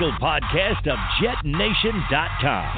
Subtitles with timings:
[0.00, 2.76] official podcast of JetNation.com,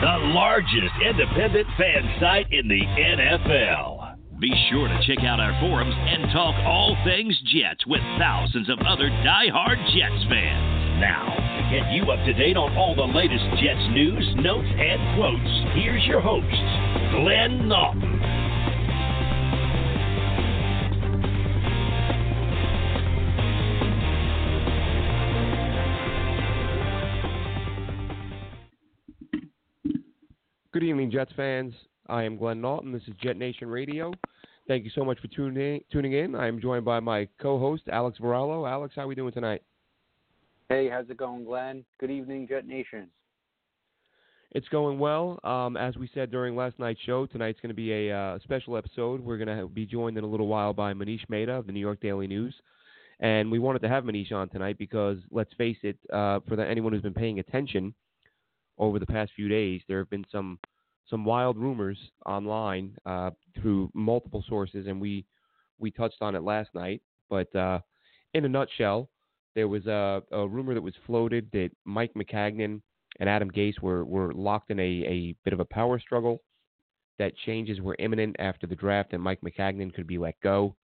[0.00, 4.16] the largest independent fan site in the NFL.
[4.40, 8.78] Be sure to check out our forums and talk all things Jets with thousands of
[8.86, 11.00] other die-hard Jets fans.
[11.00, 15.16] Now, to get you up to date on all the latest Jets news, notes, and
[15.16, 16.46] quotes, here's your host,
[17.12, 18.39] Glenn Naughton.
[30.80, 31.74] Good evening, Jets fans.
[32.08, 32.90] I am Glenn Naughton.
[32.90, 34.14] This is Jet Nation Radio.
[34.66, 35.80] Thank you so much for tuning in.
[35.92, 36.34] Tuning in.
[36.34, 38.66] I am joined by my co-host Alex Varallo.
[38.66, 39.62] Alex, how are we doing tonight?
[40.70, 41.84] Hey, how's it going, Glenn?
[41.98, 43.08] Good evening, Jet Nation.
[44.52, 45.38] It's going well.
[45.44, 48.78] Um, as we said during last night's show, tonight's going to be a uh, special
[48.78, 49.20] episode.
[49.20, 51.80] We're going to be joined in a little while by Manish Mehta of the New
[51.80, 52.54] York Daily News.
[53.20, 56.66] And we wanted to have Manish on tonight because, let's face it, uh, for the,
[56.66, 57.92] anyone who's been paying attention–
[58.80, 60.58] over the past few days, there have been some
[61.08, 65.24] some wild rumors online uh, through multiple sources, and we
[65.78, 67.02] we touched on it last night.
[67.28, 67.80] But uh,
[68.34, 69.08] in a nutshell,
[69.54, 72.80] there was a, a, rumor that was floated that Mike Maccagnan
[73.18, 76.42] and Adam Gase were were locked in a, a bit of a power struggle.
[77.18, 80.74] That changes were imminent after the draft, and Mike Maccagnan could be let go.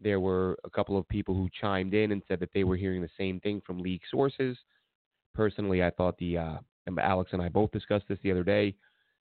[0.00, 3.02] There were a couple of people who chimed in and said that they were hearing
[3.02, 4.58] the same thing from league sources.
[5.32, 6.56] Personally, I thought the uh,
[6.86, 8.74] and Alex and I both discussed this the other day.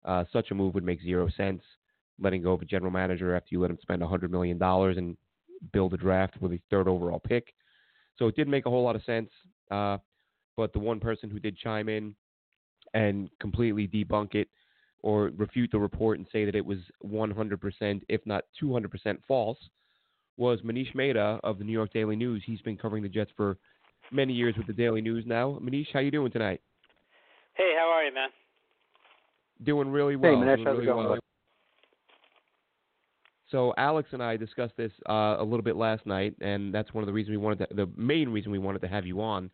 [0.04, 1.62] Uh, such a move would make zero sense.
[2.20, 5.18] Letting go of a general manager after you let him spend $100 million and
[5.72, 7.54] build a draft with a third overall pick.
[8.18, 9.30] So it didn't make a whole lot of sense.
[9.70, 9.98] Uh,
[10.58, 12.16] but the one person who did chime in
[12.94, 14.50] and completely debunk it
[15.02, 19.58] or refute the report and say that it was 100%, if not 200% false,
[20.38, 22.44] was Manish Mehta of the New York Daily News.
[22.46, 23.58] He's been covering the Jets for
[24.12, 25.58] many years with the Daily News now.
[25.62, 26.62] Manish, how you doing tonight?
[27.62, 28.30] Hey, how are you, man?
[29.64, 30.32] Doing really well.
[30.32, 31.10] Hey, Manish, how's really it going?
[31.10, 31.20] Well.
[33.52, 37.04] So Alex and I discussed this uh, a little bit last night, and that's one
[37.04, 39.52] of the reasons we wanted to, the main reason we wanted to have you on.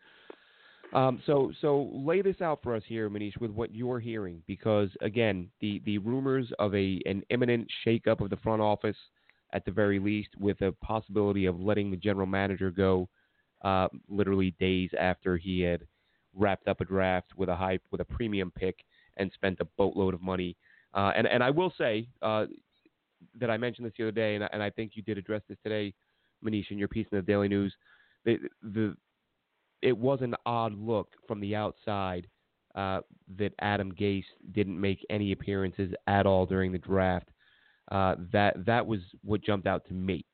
[0.93, 4.89] Um, so so lay this out for us here, Manish, with what you're hearing, because
[5.01, 8.95] again, the the rumors of a an imminent shakeup of the front office,
[9.51, 13.09] at the very least, with a possibility of letting the general manager go,
[13.65, 15.81] uh, literally days after he had
[16.37, 18.85] wrapped up a draft with a high with a premium pick
[19.17, 20.55] and spent a boatload of money.
[20.93, 22.45] Uh, and and I will say uh,
[23.39, 25.57] that I mentioned this the other day, and, and I think you did address this
[25.63, 25.93] today,
[26.43, 27.73] Manish, in your piece in the Daily News.
[28.25, 28.95] The, the
[29.81, 32.27] it was an odd look from the outside
[32.75, 33.01] uh,
[33.37, 37.29] that Adam Gase didn't make any appearances at all during the draft.
[37.91, 40.25] Uh, that that was what jumped out to me.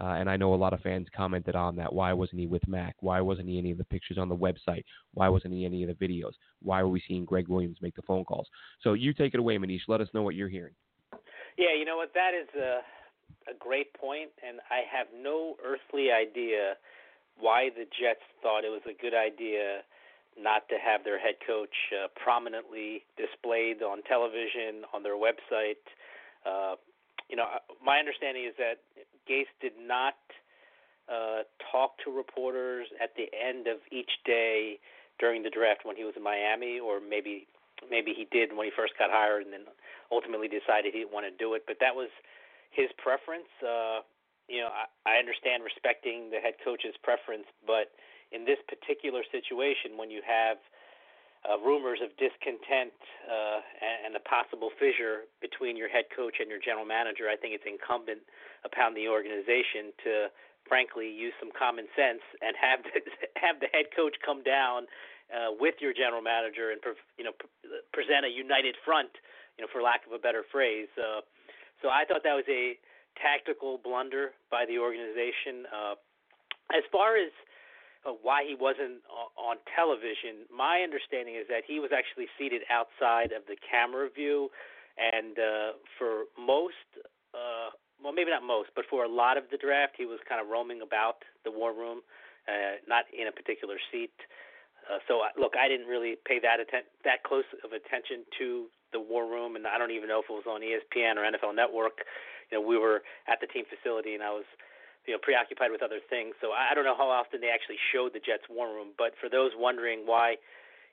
[0.00, 1.92] Uh, and I know a lot of fans commented on that.
[1.92, 2.94] Why wasn't he with Mac?
[3.00, 4.84] Why wasn't he any of the pictures on the website?
[5.14, 6.32] Why wasn't he any of the videos?
[6.62, 8.46] Why were we seeing Gregg Williams make the phone calls?
[8.82, 9.80] So you take it away, Manish.
[9.88, 10.74] Let us know what you're hearing.
[11.56, 12.12] Yeah, you know what?
[12.14, 12.80] That is a,
[13.50, 16.74] a great point, and I have no earthly idea
[17.40, 19.82] why the Jets thought it was a good idea
[20.40, 25.82] not to have their head coach uh, prominently displayed on television, on their website.
[26.46, 26.76] Uh,
[27.28, 27.46] you know,
[27.84, 28.80] my understanding is that
[29.28, 30.16] Gase did not
[31.08, 34.80] uh, talk to reporters at the end of each day
[35.20, 37.46] during the draft when he was in Miami, or maybe
[37.90, 39.68] maybe he did when he first got hired, and then
[40.10, 41.62] ultimately decided he didn't want to do it.
[41.66, 42.08] But that was
[42.70, 43.48] his preference.
[43.62, 44.02] Uh,
[44.48, 47.92] you know, I, I understand respecting the head coach's preference, but
[48.32, 50.56] in this particular situation, when you have
[51.46, 52.94] uh, rumors of discontent
[53.26, 53.60] uh,
[54.06, 57.68] and, a possible fissure between your head coach and your general manager, I think it's
[57.68, 58.24] incumbent
[58.66, 60.12] upon the organization to,
[60.66, 62.98] frankly, use some common sense and have the,
[63.44, 64.90] have the head coach come down
[65.30, 66.80] uh, with your general manager and
[67.20, 67.36] you know
[67.92, 69.12] present a united front,
[69.56, 70.88] you know, for lack of a better phrase.
[70.96, 71.20] Uh,
[71.82, 72.74] so I thought that was a
[73.20, 75.68] tactical blunder by the organization.
[75.70, 75.94] Uh,
[76.74, 77.30] as far as
[78.06, 79.02] uh, why he wasn't
[79.36, 80.46] on television.
[80.52, 84.50] My understanding is that he was actually seated outside of the camera view,
[84.98, 86.78] and uh, for most,
[87.34, 90.40] uh, well, maybe not most, but for a lot of the draft, he was kind
[90.40, 92.02] of roaming about the war room,
[92.46, 94.14] uh, not in a particular seat.
[94.86, 99.00] Uh, so, look, I didn't really pay that atten- that close of attention to the
[99.00, 102.06] war room, and I don't even know if it was on ESPN or NFL Network.
[102.50, 104.46] You know, we were at the team facility, and I was
[105.06, 106.34] you know preoccupied with other things.
[106.40, 109.28] So I don't know how often they actually showed the Jets war room, but for
[109.28, 110.36] those wondering why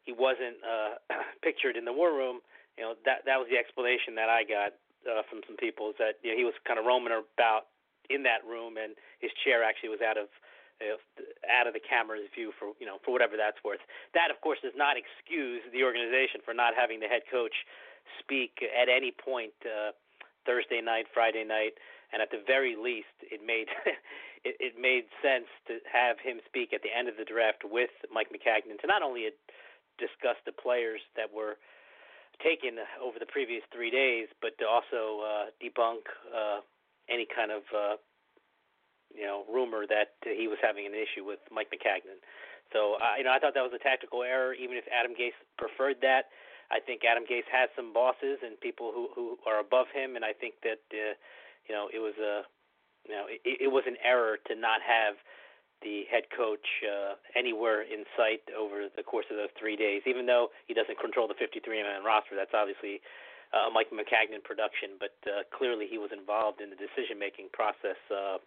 [0.04, 1.02] he wasn't uh,
[1.46, 2.40] pictured in the war room,
[2.78, 5.98] you know that that was the explanation that I got uh, from some people is
[5.98, 7.72] that you know he was kind of roaming about
[8.10, 10.30] in that room, and his chair actually was out of
[11.48, 13.80] out of the camera's view for you know for whatever that's worth.
[14.14, 17.56] That of course does not excuse the organization for not having the head coach
[18.20, 19.96] speak at any point uh,
[20.46, 21.80] Thursday night, Friday night,
[22.14, 23.68] and at the very least, it made
[24.48, 27.94] it, it made sense to have him speak at the end of the draft with
[28.14, 29.30] Mike Maccagnan to not only
[29.98, 31.58] discuss the players that were
[32.44, 36.04] taken over the previous three days, but to also uh, debunk
[36.34, 36.60] uh,
[37.08, 37.96] any kind of uh,
[39.14, 42.20] you know rumor that he was having an issue with Mike Maccagnan.
[42.74, 45.38] So uh, you know I thought that was a tactical error, even if Adam Gase
[45.58, 46.30] preferred that.
[46.74, 50.26] I think Adam Gase has some bosses and people who who are above him, and
[50.26, 51.16] I think that uh,
[51.68, 52.44] you know it was a
[53.08, 55.16] you know it, it was an error to not have
[55.84, 60.02] the head coach uh, anywhere in sight over the course of those three days.
[60.08, 63.04] Even though he doesn't control the 53-man roster, that's obviously
[63.54, 68.00] uh, Mike Maccagnan production, but uh, clearly he was involved in the decision-making process.
[68.10, 68.40] Uh,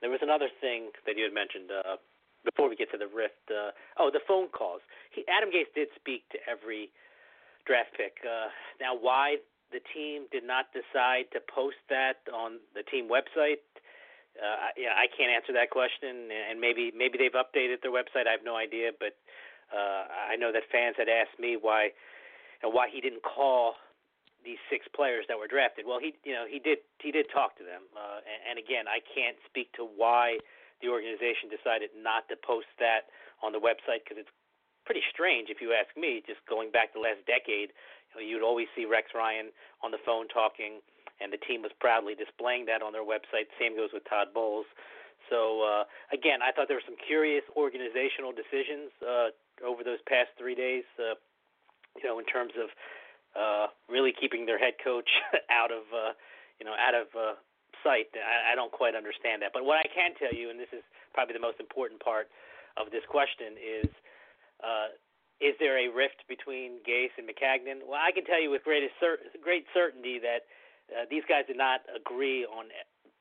[0.00, 2.00] there was another thing that you had mentioned uh,
[2.44, 3.38] before we get to the rift.
[3.46, 4.80] Uh, oh, the phone calls.
[5.14, 6.90] He, Adam Gase did speak to every
[7.66, 8.18] draft pick.
[8.24, 8.48] Uh,
[8.80, 9.38] now, why
[9.72, 13.62] the team did not decide to post that on the team website?
[14.38, 18.30] Uh, yeah, I can't answer that question, and maybe maybe they've updated their website.
[18.30, 19.18] I have no idea, but
[19.74, 21.90] uh, I know that fans had asked me why,
[22.62, 23.74] and why he didn't call
[24.44, 25.84] these six players that were drafted.
[25.90, 28.86] Well, he you know he did he did talk to them, uh, and, and again,
[28.86, 30.38] I can't speak to why
[30.80, 33.10] the organization decided not to post that
[33.42, 34.32] on the website because it's
[34.86, 36.22] pretty strange if you ask me.
[36.22, 37.74] Just going back the last decade,
[38.24, 39.50] you'd always see Rex Ryan
[39.82, 40.80] on the phone talking,
[41.20, 43.50] and the team was proudly displaying that on their website.
[43.58, 44.66] Same goes with Todd Bowles.
[45.30, 49.28] So uh, again, I thought there were some curious organizational decisions uh,
[49.60, 50.84] over those past three days.
[50.98, 51.18] Uh,
[51.96, 52.70] you know, in terms of
[53.34, 55.08] uh, really keeping their head coach
[55.50, 56.14] out of uh,
[56.58, 57.34] you know out of uh,
[57.82, 58.10] sight.
[58.14, 59.52] I, I don't quite understand that.
[59.52, 60.82] But what I can tell you, and this is
[61.14, 62.28] probably the most important part
[62.76, 63.90] of this question, is
[64.62, 64.94] uh,
[65.40, 67.86] is there a rift between Gase and Maccagnan?
[67.86, 70.50] Well, I can tell you with greatest cer- great certainty that
[70.90, 72.66] uh, these guys did not agree on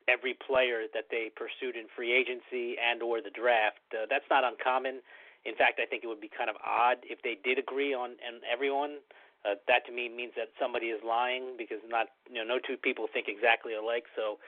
[0.08, 3.84] every player that they pursued in free agency and or the draft.
[3.92, 5.04] Uh, that's not uncommon.
[5.46, 8.18] In fact, I think it would be kind of odd if they did agree on
[8.25, 9.04] and everyone.
[9.46, 12.75] Uh, that to me means that somebody is lying because not you know no two
[12.75, 14.10] people think exactly alike.
[14.16, 14.42] So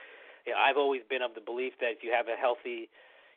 [0.52, 2.88] know, I've always been of the belief that if you have a healthy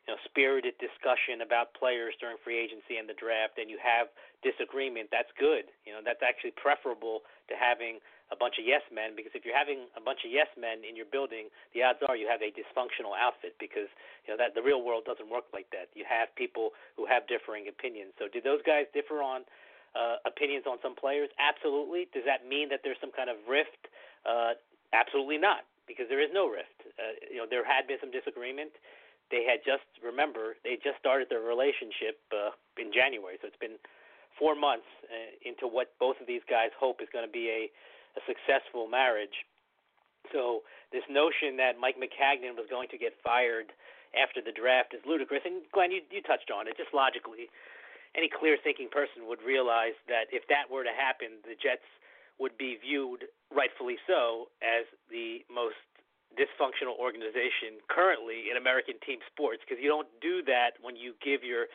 [0.04, 4.12] you know spirited discussion about players during free agency and the draft and you have
[4.44, 5.72] disagreement, that's good.
[5.88, 8.00] You know that's actually preferable to having
[8.32, 10.96] a bunch of yes men because if you're having a bunch of yes men in
[10.96, 13.88] your building, the odds are you have a dysfunctional outfit because
[14.24, 15.88] you know that the real world doesn't work like that.
[15.96, 18.12] You have people who have differing opinions.
[18.20, 19.44] So did those guys differ on
[19.96, 21.30] uh, opinions on some players?
[21.38, 22.08] Absolutely.
[22.12, 23.88] Does that mean that there's some kind of rift?
[24.24, 24.56] Uh,
[24.92, 26.84] absolutely not, because there is no rift.
[26.96, 28.72] Uh, you know, there had been some disagreement.
[29.30, 33.80] They had just remember they just started their relationship uh, in January, so it's been
[34.38, 37.62] four months uh, into what both of these guys hope is going to be a,
[38.18, 39.46] a successful marriage.
[40.32, 43.72] So this notion that Mike Maccagnan was going to get fired
[44.14, 45.42] after the draft is ludicrous.
[45.44, 47.48] And Glenn, you you touched on it just logically
[48.14, 51.86] any clear thinking person would realize that if that were to happen, the Jets
[52.38, 55.78] would be viewed, rightfully so, as the most
[56.34, 61.42] dysfunctional organization currently in American team sports because you don't do that when you give
[61.42, 61.66] your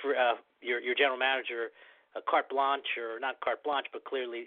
[0.00, 1.70] for, uh, your your general manager
[2.14, 4.46] a carte blanche or not carte blanche but clearly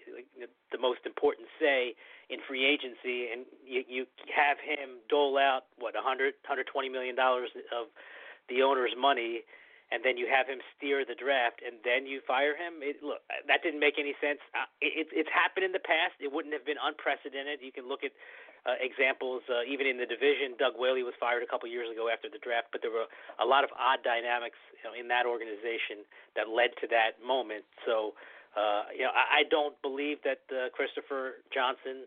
[0.71, 1.93] the most important say
[2.29, 7.49] in free agency and you you have him dole out what 100 120 million dollars
[7.75, 7.87] of
[8.49, 9.43] the owner's money
[9.91, 12.83] and then you have him steer the draft, and then you fire him.
[12.83, 14.43] It, look, that didn't make any sense.
[14.51, 16.19] Uh, it, it's happened in the past.
[16.19, 17.63] It wouldn't have been unprecedented.
[17.63, 18.11] You can look at
[18.67, 20.59] uh, examples, uh, even in the division.
[20.59, 23.07] Doug Whaley was fired a couple years ago after the draft, but there were
[23.39, 26.03] a lot of odd dynamics you know, in that organization
[26.36, 27.63] that led to that moment.
[27.88, 28.19] So,
[28.59, 32.03] uh, you know, I, I don't believe that uh, Christopher Johnson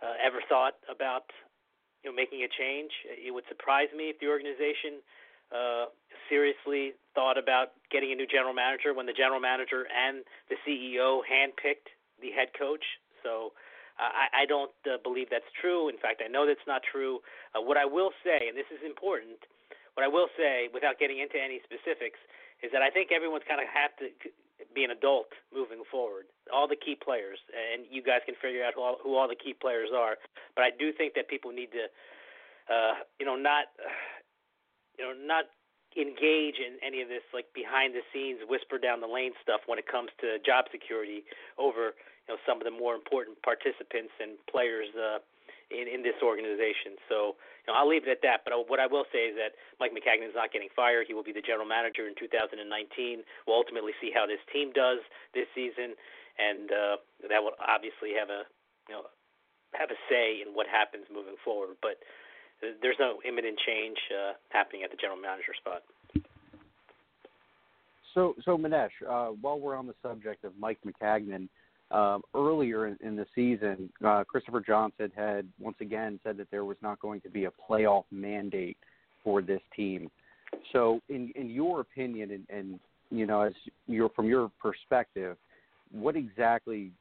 [0.00, 1.28] uh, ever thought about
[2.00, 2.90] you know making a change.
[3.04, 5.04] It would surprise me if the organization
[5.52, 5.92] uh,
[6.32, 11.20] seriously thought about getting a new general manager when the general manager and the CEO
[11.28, 11.92] handpicked
[12.22, 12.84] the head coach.
[13.20, 13.52] So
[14.00, 15.92] I, I don't uh, believe that's true.
[15.92, 17.20] In fact, I know that's not true.
[17.52, 19.44] Uh, what I will say, and this is important,
[19.94, 22.18] what I will say without getting into any specifics,
[22.64, 24.08] is that I think everyone's kind of have to
[24.74, 26.26] be an adult moving forward.
[26.52, 29.38] All the key players, and you guys can figure out who all, who all the
[29.38, 30.16] key players are.
[30.54, 31.84] But I do think that people need to,
[32.68, 33.72] uh, you know, not,
[34.98, 35.48] you know, not
[35.98, 39.78] engage in any of this like behind the scenes whisper down the lane stuff when
[39.78, 41.26] it comes to job security
[41.58, 45.18] over you know some of the more important participants and players uh
[45.70, 46.98] in in this organization.
[47.08, 48.42] So you know, I'll leave it at that.
[48.44, 51.06] But what I will say is that Mike Maccagnan is not getting fired.
[51.06, 52.58] He will be the general manager in 2019.
[53.46, 54.98] We'll ultimately see how this team does
[55.32, 55.94] this season,
[56.38, 56.96] and uh,
[57.30, 58.44] that will obviously have a
[58.90, 59.06] you know
[59.78, 61.78] have a say in what happens moving forward.
[61.80, 62.02] But
[62.82, 65.82] there's no imminent change uh, happening at the general manager spot.
[68.14, 71.48] So, so Manish, uh, while we're on the subject of Mike Maccagnan,
[71.90, 76.64] um, earlier in, in the season, uh, Christopher Johnson had once again said that there
[76.64, 78.76] was not going to be a playoff mandate
[79.24, 80.10] for this team.
[80.72, 83.52] So, in in your opinion, and, and you know, as
[83.86, 85.36] your from your perspective,
[85.90, 86.92] what exactly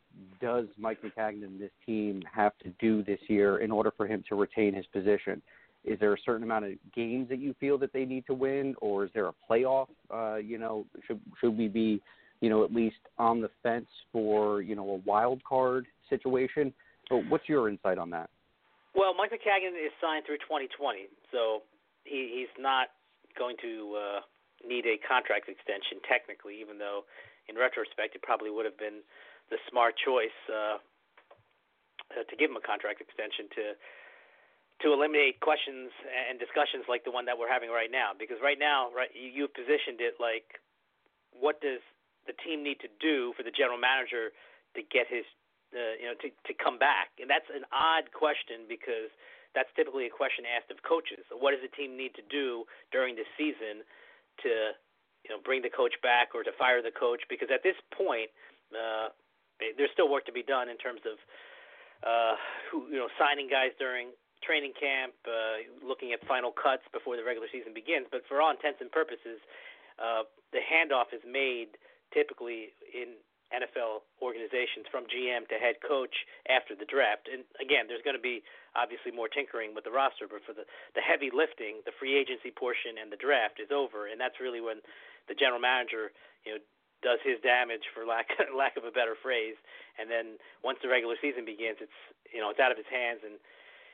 [0.42, 4.24] does Mike Maccagnan and this team have to do this year in order for him
[4.30, 5.42] to retain his position?
[5.86, 8.75] Is there a certain amount of games that you feel that they need to win,
[8.82, 9.88] or is there a playoff?
[10.13, 12.01] Uh, you know, should should we be
[12.42, 16.74] you know, at least on the fence for, you know, a wild card situation.
[17.10, 18.30] What's your insight on that?
[18.96, 21.63] Well, Mike Maccagnan is signed through 2020, so
[22.06, 22.88] he, he's not
[23.38, 24.20] going to uh,
[24.66, 27.04] need a contract extension technically, even though
[27.48, 29.01] in retrospect it probably would have been
[29.50, 30.77] the smart choice uh,
[32.13, 33.77] uh to give him a contract extension to
[34.82, 38.15] to eliminate questions and discussions like the one that we're having right now.
[38.15, 40.63] Because right now, right, you, you've positioned it like,
[41.36, 41.84] what does
[42.27, 44.32] the team need to do for the general manager
[44.75, 45.27] to get his
[45.75, 47.12] uh, you know to to come back?
[47.20, 49.12] And that's an odd question because
[49.51, 51.27] that's typically a question asked of coaches.
[51.27, 52.63] What does the team need to do
[52.96, 53.84] during the season
[54.48, 54.79] to
[55.27, 57.27] you know bring the coach back or to fire the coach?
[57.27, 58.32] Because at this point,
[58.72, 59.12] uh,
[59.60, 61.16] there's still work to be done in terms of
[62.04, 62.36] uh,
[62.72, 67.24] who you know signing guys during training camp, uh, looking at final cuts before the
[67.24, 68.08] regular season begins.
[68.08, 69.44] But for all intents and purposes,
[70.00, 70.24] uh,
[70.56, 71.75] the handoff is made
[72.16, 76.13] typically in NFL organizations from GM to head coach
[76.48, 77.25] after the draft.
[77.25, 78.46] And again, there's going to be
[78.78, 82.54] obviously more tinkering with the roster, but for the the heavy lifting, the free agency
[82.54, 84.86] portion and the draft is over, and that's really when
[85.28, 86.13] the general manager,
[86.46, 86.62] you know,
[87.01, 89.56] does his damage for lack lack of a better phrase.
[90.00, 92.00] And then once the regular season begins, it's
[92.34, 93.39] you know it's out of his hands, and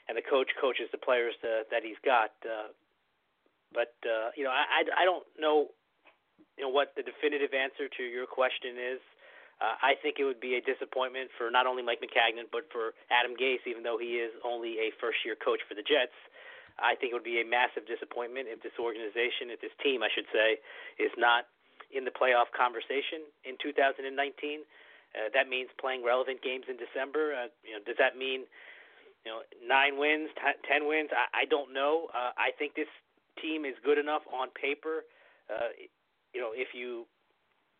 [0.07, 2.33] and the coach coaches the players to, that he's got.
[2.45, 2.69] Uh,
[3.73, 5.73] but uh, you know, I I don't know
[6.57, 9.01] you know what the definitive answer to your question is.
[9.55, 12.91] Uh, I think it would be a disappointment for not only Mike Maccagnan but for
[13.07, 16.15] Adam Gase, even though he is only a first-year coach for the Jets.
[16.75, 20.11] I think it would be a massive disappointment if this organization, if this team, I
[20.11, 20.59] should say,
[20.99, 21.47] is not
[21.95, 24.03] in the playoff conversation in 2019.
[25.15, 27.31] Uh, that means playing relevant games in December.
[27.31, 28.43] Uh, you know, does that mean
[29.23, 31.09] you know nine wins, t- ten wins?
[31.15, 32.11] I, I don't know.
[32.11, 32.91] Uh, I think this
[33.39, 35.07] team is good enough on paper.
[35.47, 35.71] Uh,
[36.35, 37.07] you know, if you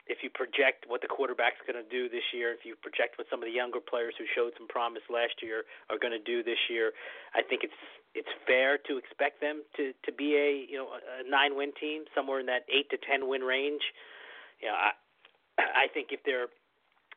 [0.08, 3.26] if you project what the quarterback's going to do this year, if you project what
[3.30, 6.46] some of the younger players who showed some promise last year are going to do
[6.46, 6.94] this year,
[7.34, 7.82] I think it's
[8.14, 12.06] it's fair to expect them to to be a you know a nine win team
[12.14, 13.82] somewhere in that eight to ten win range.
[14.62, 14.94] You know, I
[15.58, 16.54] I think if they're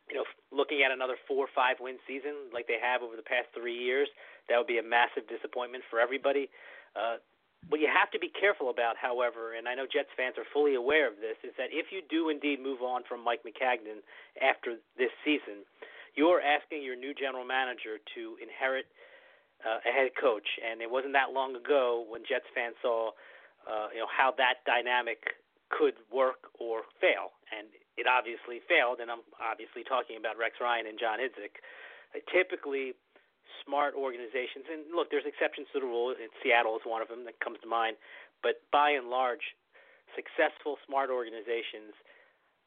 [0.09, 3.27] you know looking at another four or five win season like they have over the
[3.27, 4.09] past three years,
[4.49, 6.49] that would be a massive disappointment for everybody.
[6.97, 7.21] Uh,
[7.67, 10.79] what you have to be careful about, however, and I know Jets fans are fully
[10.79, 14.01] aware of this, is that if you do indeed move on from Mike Maccagnan
[14.39, 15.67] after this season,
[16.15, 18.87] you're asking your new general manager to inherit
[19.67, 20.47] uh, a head coach.
[20.63, 23.11] And it wasn't that long ago when Jets fans saw,
[23.67, 25.37] uh, you know, how that dynamic
[25.69, 27.69] could work or fail, and
[28.01, 29.05] it obviously failed.
[29.05, 31.61] And I'm obviously talking about Rex Ryan and John Idzik.
[32.17, 32.97] Uh, typically,
[33.65, 36.15] smart organizations, and look, there's exceptions to the rule.
[36.43, 37.97] Seattle is one of them that comes to mind.
[38.43, 39.43] But by and large,
[40.15, 41.93] successful, smart organizations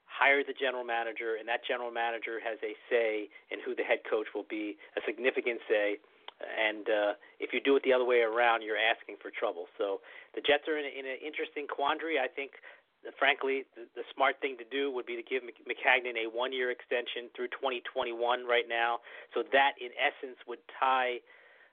[0.05, 4.03] hire the general manager, and that general manager has a say in who the head
[4.03, 5.97] coach will be, a significant say.
[6.41, 9.69] And uh, if you do it the other way around, you're asking for trouble.
[9.77, 10.01] So
[10.35, 12.19] the Jets are in, a, in an interesting quandary.
[12.19, 12.59] I think
[13.17, 17.33] frankly, the, the smart thing to do would be to give Maccagnan a one-year extension
[17.35, 18.13] through 2021
[18.45, 19.01] right now.
[19.33, 21.17] So that, in essence, would tie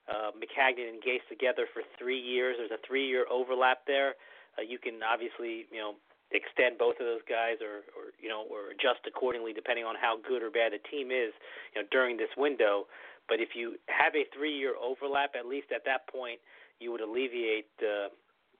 [0.08, 2.56] uh, Maccagnan and Gase together for three years.
[2.56, 4.16] There's a three-year overlap there.
[4.56, 6.00] Uh, you can obviously, you know,
[6.32, 10.16] extend both of those guys, or, or you know, or adjust accordingly depending on how
[10.20, 11.32] good or bad the team is,
[11.72, 12.88] you know, during this window.
[13.28, 16.40] But if you have a three-year overlap, at least at that point,
[16.80, 18.08] you would alleviate, uh,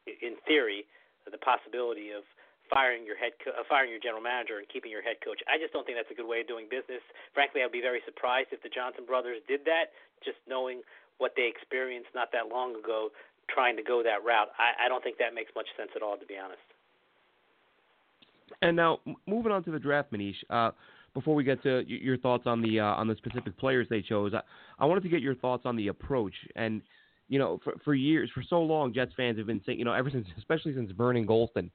[0.04, 0.84] in theory,
[1.30, 2.24] the possibility of
[2.70, 5.40] firing your head co- uh, firing your general manager and keeping your head coach.
[5.48, 7.02] I just don't think that's a good way of doing business.
[7.34, 9.92] Frankly, I'd be very surprised if the Johnson brothers did that,
[10.24, 10.82] just knowing
[11.18, 13.10] what they experienced not that long ago
[13.50, 14.48] trying to go that route.
[14.58, 16.62] I, I don't think that makes much sense at all, to be honest.
[18.62, 20.36] And now, moving on to the draft, Manish.
[20.50, 20.70] Uh,
[21.14, 24.32] before we get to your thoughts on the uh, on the specific players they chose,
[24.34, 24.40] I,
[24.78, 26.34] I wanted to get your thoughts on the approach.
[26.54, 26.82] And
[27.28, 29.92] you know, for for years, for so long, Jets fans have been saying, you know,
[29.92, 31.70] ever since, especially since Vernon Gholston,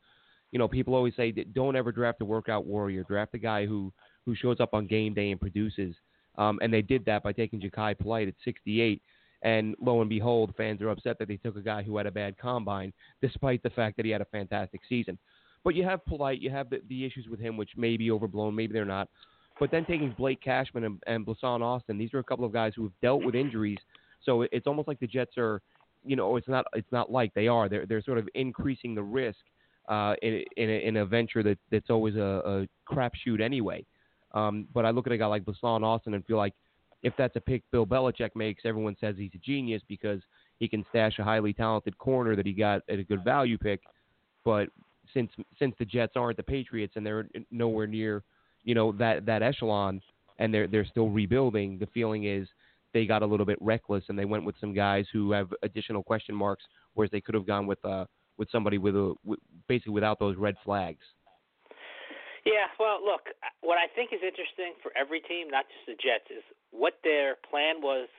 [0.53, 3.03] you know, people always say, don't ever draft a workout warrior.
[3.03, 3.91] Draft a guy who
[4.23, 5.95] who shows up on game day and produces.
[6.37, 9.01] Um, and they did that by taking Jachai Polite at 68.
[9.41, 12.11] And lo and behold, fans are upset that they took a guy who had a
[12.11, 15.17] bad combine, despite the fact that he had a fantastic season.
[15.63, 18.55] But you have Polite, you have the, the issues with him, which may be overblown,
[18.55, 19.09] maybe they're not.
[19.59, 22.73] But then taking Blake Cashman and, and Blessuan Austin, these are a couple of guys
[22.75, 23.79] who have dealt with injuries.
[24.23, 25.61] So it's almost like the Jets are,
[26.05, 27.67] you know, it's not it's not like they are.
[27.67, 29.39] They're they're sort of increasing the risk
[29.89, 33.85] uh, in a, in a venture that that's always a, a crapshoot anyway.
[34.33, 36.53] Um, but I look at a guy like Blessuan Austin and feel like
[37.03, 40.21] if that's a pick Bill Belichick makes, everyone says he's a genius because
[40.59, 43.81] he can stash a highly talented corner that he got at a good value pick.
[44.45, 44.69] But
[45.13, 48.23] since since the Jets aren't the Patriots and they're nowhere near,
[48.63, 50.01] you know that that echelon,
[50.39, 52.47] and they're they're still rebuilding, the feeling is
[52.93, 56.03] they got a little bit reckless and they went with some guys who have additional
[56.03, 56.63] question marks,
[56.93, 58.05] whereas they could have gone with uh
[58.37, 61.03] with somebody with a with, basically without those red flags.
[62.45, 63.31] Yeah, well, look,
[63.63, 66.43] what I think is interesting for every team, not just the Jets, is
[66.75, 68.11] what their plan was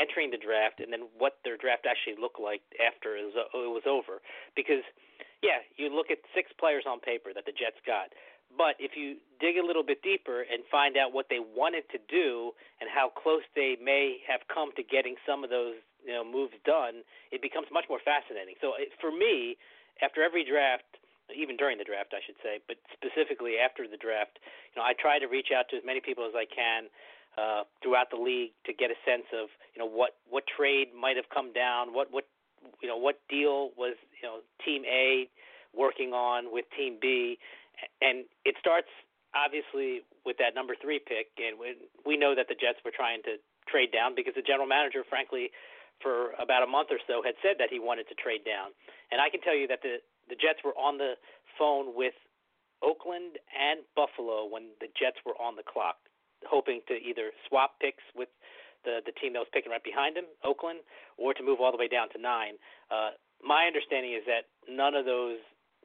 [0.00, 3.72] entering the draft and then what their draft actually looked like after it was, it
[3.72, 4.24] was over.
[4.56, 4.84] Because,
[5.44, 8.16] yeah, you look at six players on paper that the Jets got.
[8.56, 11.98] But if you dig a little bit deeper and find out what they wanted to
[12.08, 16.24] do and how close they may have come to getting some of those you know
[16.24, 17.02] moves done,
[17.34, 18.54] it becomes much more fascinating.
[18.62, 19.58] So it, for me,
[20.00, 20.86] after every draft,
[21.34, 24.38] even during the draft, I should say, but specifically after the draft,
[24.70, 26.86] you know, I try to reach out to as many people as I can
[27.34, 31.16] uh, throughout the league to get a sense of you know what what trade might
[31.18, 32.24] have come down, what what
[32.80, 35.28] you know what deal was you know Team A
[35.74, 37.38] working on with Team B,
[38.00, 38.88] and it starts
[39.36, 41.60] obviously with that number three pick, and
[42.06, 43.36] we know that the Jets were trying to
[43.68, 45.50] trade down because the general manager, frankly,
[46.02, 48.72] for about a month or so, had said that he wanted to trade down.
[49.10, 51.14] And I can tell you that the the Jets were on the
[51.58, 52.14] phone with
[52.82, 55.96] Oakland and Buffalo when the Jets were on the clock,
[56.44, 58.28] hoping to either swap picks with
[58.84, 60.80] the the team that was picking right behind them, Oakland,
[61.16, 62.58] or to move all the way down to nine.
[62.90, 65.38] Uh, my understanding is that none of those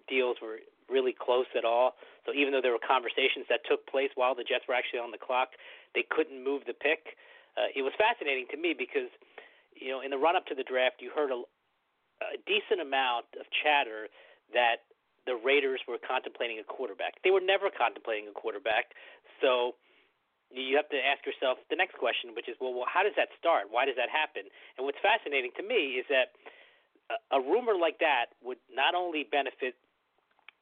[0.08, 1.96] deals were really close at all.
[2.28, 5.12] So even though there were conversations that took place while the Jets were actually on
[5.12, 5.56] the clock,
[5.96, 7.16] they couldn't move the pick.
[7.56, 9.12] Uh, it was fascinating to me because,
[9.82, 11.42] you know, in the run up to the draft, you heard a,
[12.22, 14.08] a decent amount of chatter
[14.54, 14.86] that
[15.26, 17.18] the Raiders were contemplating a quarterback.
[17.26, 18.94] They were never contemplating a quarterback.
[19.42, 19.76] So
[20.54, 23.34] you have to ask yourself the next question, which is, well, well how does that
[23.38, 23.74] start?
[23.74, 24.50] Why does that happen?
[24.78, 26.34] And what's fascinating to me is that
[27.10, 29.76] a, a rumor like that would not only benefit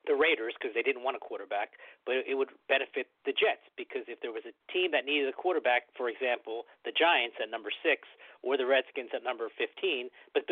[0.07, 4.07] the Raiders because they didn't want a quarterback, but it would benefit the Jets because
[4.07, 7.69] if there was a team that needed a quarterback, for example, the Giants at number
[7.83, 8.07] six
[8.41, 10.47] or the Redskins at number 15, but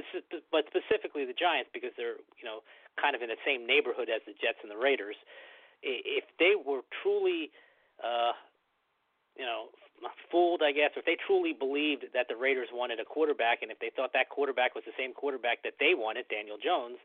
[0.51, 2.59] but specifically the Giants because they're you know
[2.99, 5.15] kind of in the same neighborhood as the Jets and the Raiders.
[5.85, 7.53] If they were truly,
[8.01, 8.33] uh,
[9.37, 9.69] you know,
[10.31, 13.71] fooled, I guess, or if they truly believed that the Raiders wanted a quarterback, and
[13.71, 16.97] if they thought that quarterback was the same quarterback that they wanted, Daniel Jones,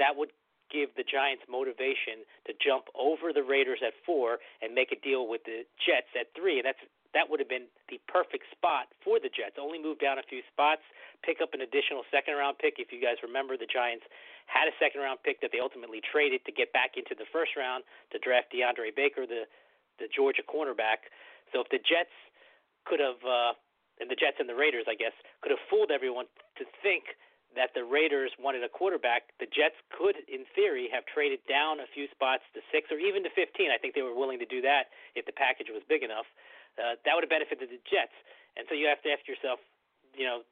[0.00, 0.32] that would
[0.74, 5.30] give the Giants motivation to jump over the Raiders at four and make a deal
[5.30, 6.82] with the Jets at three, and that's
[7.14, 9.54] that would have been the perfect spot for the Jets.
[9.54, 10.82] Only move down a few spots,
[11.22, 12.82] pick up an additional second round pick.
[12.82, 14.02] If you guys remember, the Giants
[14.50, 17.54] had a second round pick that they ultimately traded to get back into the first
[17.54, 19.46] round to draft DeAndre Baker, the
[20.02, 21.06] the Georgia cornerback.
[21.54, 22.10] So if the Jets
[22.82, 23.54] could have, uh,
[24.02, 26.26] and the Jets and the Raiders, I guess, could have fooled everyone
[26.58, 27.14] to think
[27.56, 31.88] that the Raiders wanted a quarterback, the Jets could, in theory, have traded down a
[31.94, 33.70] few spots to six or even to 15.
[33.70, 36.26] I think they were willing to do that if the package was big enough.
[36.74, 38.14] Uh, that would have benefited the Jets.
[38.58, 39.62] And so you have to ask yourself,
[40.14, 40.42] you know,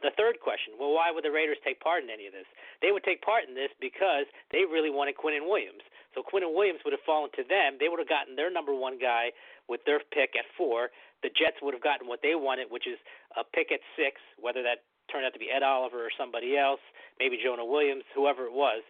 [0.00, 2.48] the third question, well, why would the Raiders take part in any of this?
[2.80, 5.84] They would take part in this because they really wanted Quinnen Williams.
[6.16, 7.76] So Quinnen Williams would have fallen to them.
[7.76, 9.36] They would have gotten their number one guy
[9.68, 10.94] with their pick at four.
[11.20, 12.96] The Jets would have gotten what they wanted, which is
[13.36, 16.80] a pick at six, whether that turned out to be Ed Oliver or somebody else,
[17.18, 18.82] maybe Jonah Williams, whoever it was.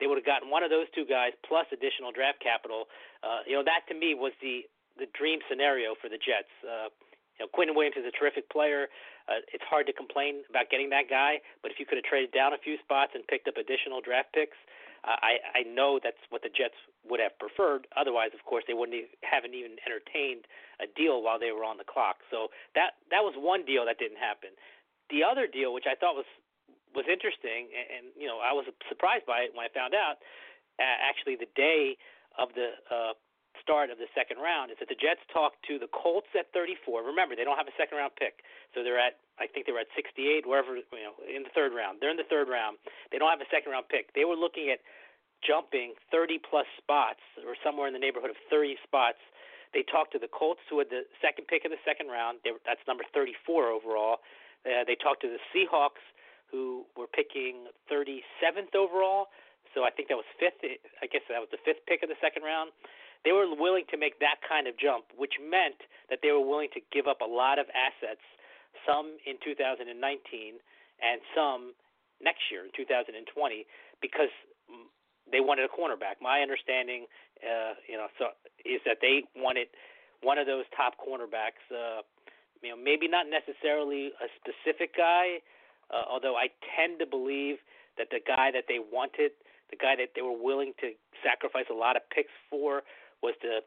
[0.00, 2.86] They would have gotten one of those two guys plus additional draft capital.
[3.22, 4.62] Uh, you know, that to me was the
[4.98, 6.50] the dream scenario for the Jets.
[6.62, 6.90] Uh,
[7.38, 8.90] you know, Quinnen Williams is a terrific player.
[9.30, 12.34] Uh, it's hard to complain about getting that guy, but if you could have traded
[12.34, 14.56] down a few spots and picked up additional draft picks,
[15.06, 17.86] uh, I I know that's what the Jets would have preferred.
[17.94, 20.46] Otherwise, of course, they wouldn't even, haven't even entertained
[20.82, 22.22] a deal while they were on the clock.
[22.30, 24.50] So that that was one deal that didn't happen.
[25.10, 26.28] The other deal, which I thought was
[26.94, 30.20] was interesting, and, and you know I was surprised by it when I found out.
[30.78, 31.98] Uh, actually, the day
[32.38, 33.12] of the uh,
[33.58, 37.02] start of the second round is that the Jets talked to the Colts at 34.
[37.02, 39.82] Remember, they don't have a second round pick, so they're at I think they were
[39.82, 41.98] at 68, wherever you know in the third round.
[42.00, 42.78] They're in the third round.
[43.10, 44.14] They don't have a second round pick.
[44.14, 44.80] They were looking at
[45.46, 49.22] jumping 30 plus spots or somewhere in the neighborhood of 30 spots.
[49.70, 52.40] They talked to the Colts, who had the second pick of the second round.
[52.42, 54.24] They were, that's number 34 overall.
[54.68, 56.04] Uh, they talked to the Seahawks,
[56.52, 59.32] who were picking 37th overall.
[59.72, 60.60] So I think that was fifth.
[60.64, 62.72] I guess that was the fifth pick of the second round.
[63.24, 66.72] They were willing to make that kind of jump, which meant that they were willing
[66.72, 68.22] to give up a lot of assets,
[68.86, 71.74] some in 2019 and some
[72.22, 73.12] next year in 2020,
[74.00, 74.32] because
[75.30, 76.20] they wanted a cornerback.
[76.20, 77.06] My understanding,
[77.44, 78.32] uh, you know, so
[78.64, 79.68] is that they wanted
[80.22, 81.60] one of those top cornerbacks.
[81.68, 82.02] Uh,
[82.62, 85.38] you know, maybe not necessarily a specific guy,
[85.90, 87.56] uh, although I tend to believe
[87.96, 89.32] that the guy that they wanted,
[89.70, 90.92] the guy that they were willing to
[91.22, 92.82] sacrifice a lot of picks for,
[93.22, 93.60] was the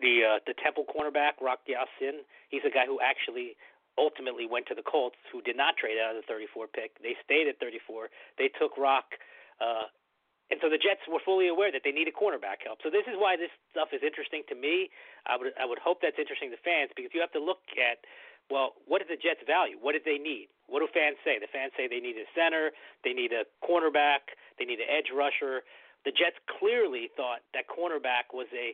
[0.00, 2.22] the uh, the Temple cornerback Rock Ya-Sin.
[2.48, 3.56] He's a guy who actually
[3.98, 6.96] ultimately went to the Colts, who did not trade out of the 34 pick.
[7.02, 8.08] They stayed at 34.
[8.38, 9.18] They took Rock,
[9.60, 9.92] uh,
[10.50, 12.82] and so the Jets were fully aware that they needed cornerback help.
[12.82, 14.90] So this is why this stuff is interesting to me.
[15.26, 18.02] I would I would hope that's interesting to fans because you have to look at
[18.50, 19.78] well, what did the Jets value?
[19.78, 20.50] What did they need?
[20.66, 21.38] What do fans say?
[21.38, 22.74] The fans say they need a center,
[23.06, 25.62] they need a cornerback, they need an edge rusher
[26.04, 28.72] the Jets clearly thought that cornerback was a,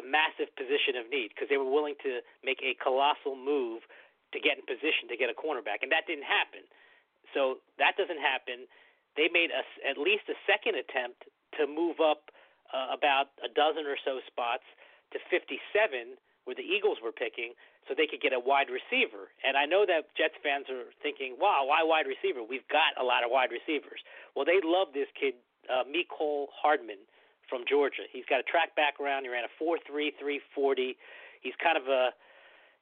[0.00, 3.84] a massive position of need because they were willing to make a colossal move
[4.32, 6.64] to get in position to get a cornerback, and that didn't happen.
[7.36, 8.66] So that doesn't happen.
[9.16, 11.24] They made a, at least a second attempt
[11.58, 12.34] to move up
[12.74, 14.66] uh, about a dozen or so spots
[15.14, 17.54] to 57, where the Eagles were picking,
[17.86, 19.30] so they could get a wide receiver.
[19.46, 22.42] And I know that Jets fans are thinking, wow, why wide receiver?
[22.42, 24.02] We've got a lot of wide receivers.
[24.34, 25.38] Well, they love this kid,
[25.70, 27.06] uh, Mecole Hardman
[27.48, 28.08] from Georgia.
[28.10, 29.28] He's got a track background.
[29.28, 29.84] He ran a 4.3,
[30.16, 30.96] 340.
[31.44, 32.10] He's kind of a,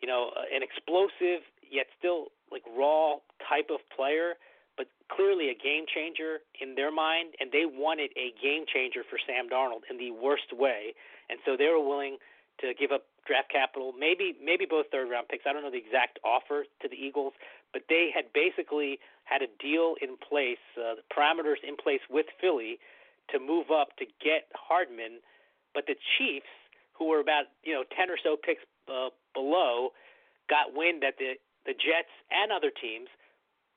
[0.00, 4.36] you know, an explosive yet still like raw type of player,
[4.76, 7.34] but clearly a game changer in their mind.
[7.40, 10.94] And they wanted a game changer for Sam Darnold in the worst way,
[11.28, 12.18] and so they were willing
[12.60, 15.44] to give up draft capital, maybe maybe both third round picks.
[15.46, 17.32] I don't know the exact offer to the Eagles,
[17.72, 22.26] but they had basically had a deal in place, uh, the parameters in place with
[22.40, 22.78] Philly
[23.30, 25.22] to move up to get Hardman,
[25.74, 26.50] but the Chiefs,
[26.92, 29.90] who were about you know ten or so picks uh, below,
[30.50, 33.08] got wind that the the Jets and other teams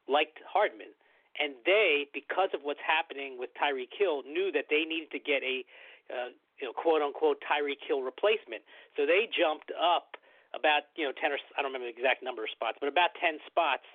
[0.08, 0.94] liked Hardman,
[1.40, 5.44] and they, because of what's happening with Tyreek Hill, knew that they needed to get
[5.44, 5.66] a
[6.08, 8.64] uh, you know, quote unquote Tyreek Hill replacement.
[8.96, 10.16] So they jumped up
[10.56, 13.12] about you know ten or I don't remember the exact number of spots, but about
[13.20, 13.88] ten spots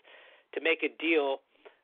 [0.53, 1.41] to make a deal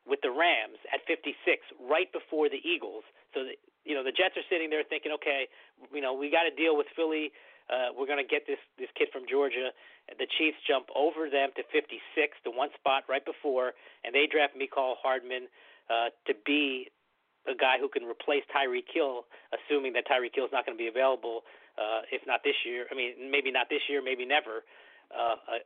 [0.06, 1.34] with the Rams at 56,
[1.82, 3.02] right before the Eagles.
[3.34, 5.48] So the, you know the Jets are sitting there thinking, okay,
[5.92, 7.32] you know we got to deal with Philly.
[7.66, 9.74] Uh, we're going to get this this kid from Georgia.
[10.06, 11.98] The Chiefs jump over them to 56,
[12.46, 13.74] the one spot right before,
[14.06, 15.50] and they draft Mecole Hardman
[15.90, 16.86] uh, to be
[17.46, 20.82] a guy who can replace Tyreek Hill, assuming that Tyreek Hill is not going to
[20.82, 21.42] be available,
[21.78, 22.86] uh, if not this year.
[22.90, 24.62] I mean, maybe not this year, maybe never.
[25.10, 25.62] Uh, uh,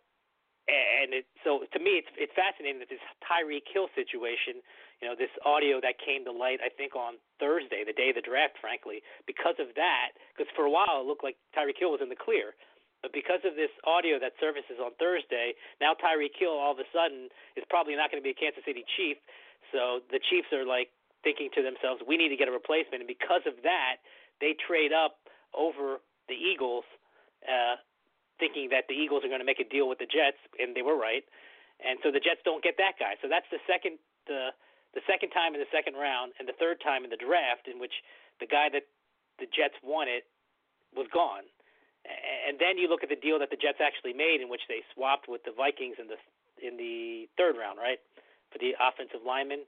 [0.68, 4.62] and it, so to me, it's it's fascinating that this Tyreek Hill situation,
[5.00, 8.20] you know, this audio that came to light, I think on Thursday, the day of
[8.20, 11.92] the draft, frankly, because of that, because for a while it looked like Tyreek Hill
[11.92, 12.52] was in the clear.
[13.00, 16.88] But because of this audio that surfaces on Thursday, now Tyreek Hill all of a
[16.92, 19.16] sudden is probably not going to be a Kansas City Chief.
[19.72, 23.04] So the Chiefs are like, thinking to themselves, we need to get a replacement.
[23.04, 24.00] And because of that,
[24.40, 25.20] they trade up
[25.52, 26.84] over the Eagles,
[27.44, 27.76] uh,
[28.40, 30.82] thinking that the Eagles are going to make a deal with the Jets, and they
[30.82, 31.24] were right.
[31.80, 33.16] And so the Jets don't get that guy.
[33.20, 34.52] So that's the second the
[34.94, 37.78] the second time in the second round, and the third time in the draft in
[37.78, 37.94] which
[38.42, 38.86] the guy that
[39.38, 40.26] the Jets wanted
[40.94, 41.46] was gone.
[42.48, 44.80] And then you look at the deal that the Jets actually made, in which they
[44.94, 46.18] swapped with the Vikings in the
[46.60, 48.00] in the third round, right,
[48.52, 49.64] for the offensive lineman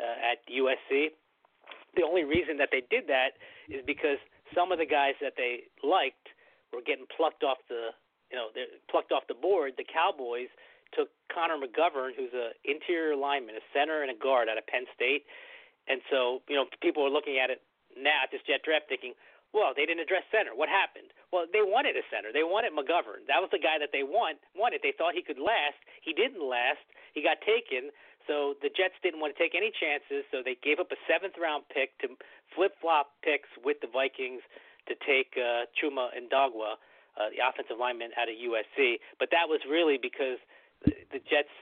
[0.00, 1.14] uh, at USC.
[1.94, 3.36] The only reason that they did that
[3.68, 4.18] is because
[4.54, 6.32] some of the guys that they liked
[6.72, 7.92] were getting plucked off the
[8.30, 8.48] you know
[8.88, 9.74] plucked off the board.
[9.76, 10.48] The Cowboys
[10.92, 14.84] took Connor McGovern, who's a interior lineman, a center and a guard out of Penn
[14.94, 15.24] State,
[15.88, 17.62] and so you know people are looking at it
[17.96, 19.12] now at this jet draft thinking,
[19.52, 20.56] well, they didn't address center.
[20.56, 21.12] What happened?
[21.28, 22.32] Well, they wanted a center.
[22.32, 23.28] They wanted McGovern.
[23.28, 24.80] That was the guy that they want wanted.
[24.80, 25.76] They thought he could last.
[26.00, 26.80] He didn't last.
[27.12, 27.92] He got taken.
[28.24, 31.36] So the Jets didn't want to take any chances, so they gave up a seventh
[31.36, 32.16] round pick to
[32.54, 34.40] flip flop picks with the Vikings
[34.88, 36.78] to take uh, Chuma Edoga,
[37.18, 39.02] uh, the offensive lineman out of USC.
[39.18, 40.40] But that was really because
[40.84, 41.52] the, Jets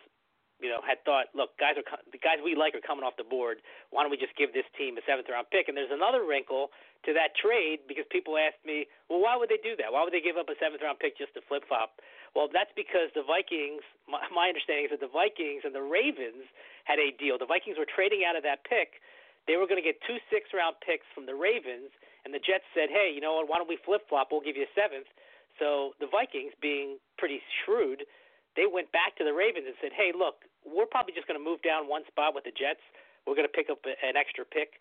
[0.61, 3.25] you know, had thought, look, guys are the guys we like are coming off the
[3.25, 3.65] board.
[3.89, 5.73] Why don't we just give this team a seventh round pick?
[5.73, 6.69] And there's another wrinkle
[7.09, 9.89] to that trade because people asked me, well, why would they do that?
[9.89, 11.97] Why would they give up a seventh round pick just to flip flop?
[12.37, 13.83] Well, that's because the Vikings.
[14.05, 16.45] My, my understanding is that the Vikings and the Ravens
[16.85, 17.41] had a deal.
[17.41, 19.01] The Vikings were trading out of that pick.
[19.49, 21.89] They were going to get two six round picks from the Ravens,
[22.29, 23.49] and the Jets said, hey, you know what?
[23.49, 24.29] Why don't we flip flop?
[24.29, 25.09] We'll give you a seventh.
[25.57, 28.05] So the Vikings, being pretty shrewd,
[28.57, 31.45] they went back to the Ravens and said, "Hey, look, we're probably just going to
[31.45, 32.83] move down one spot with the Jets.
[33.27, 34.81] We're going to pick up an extra pick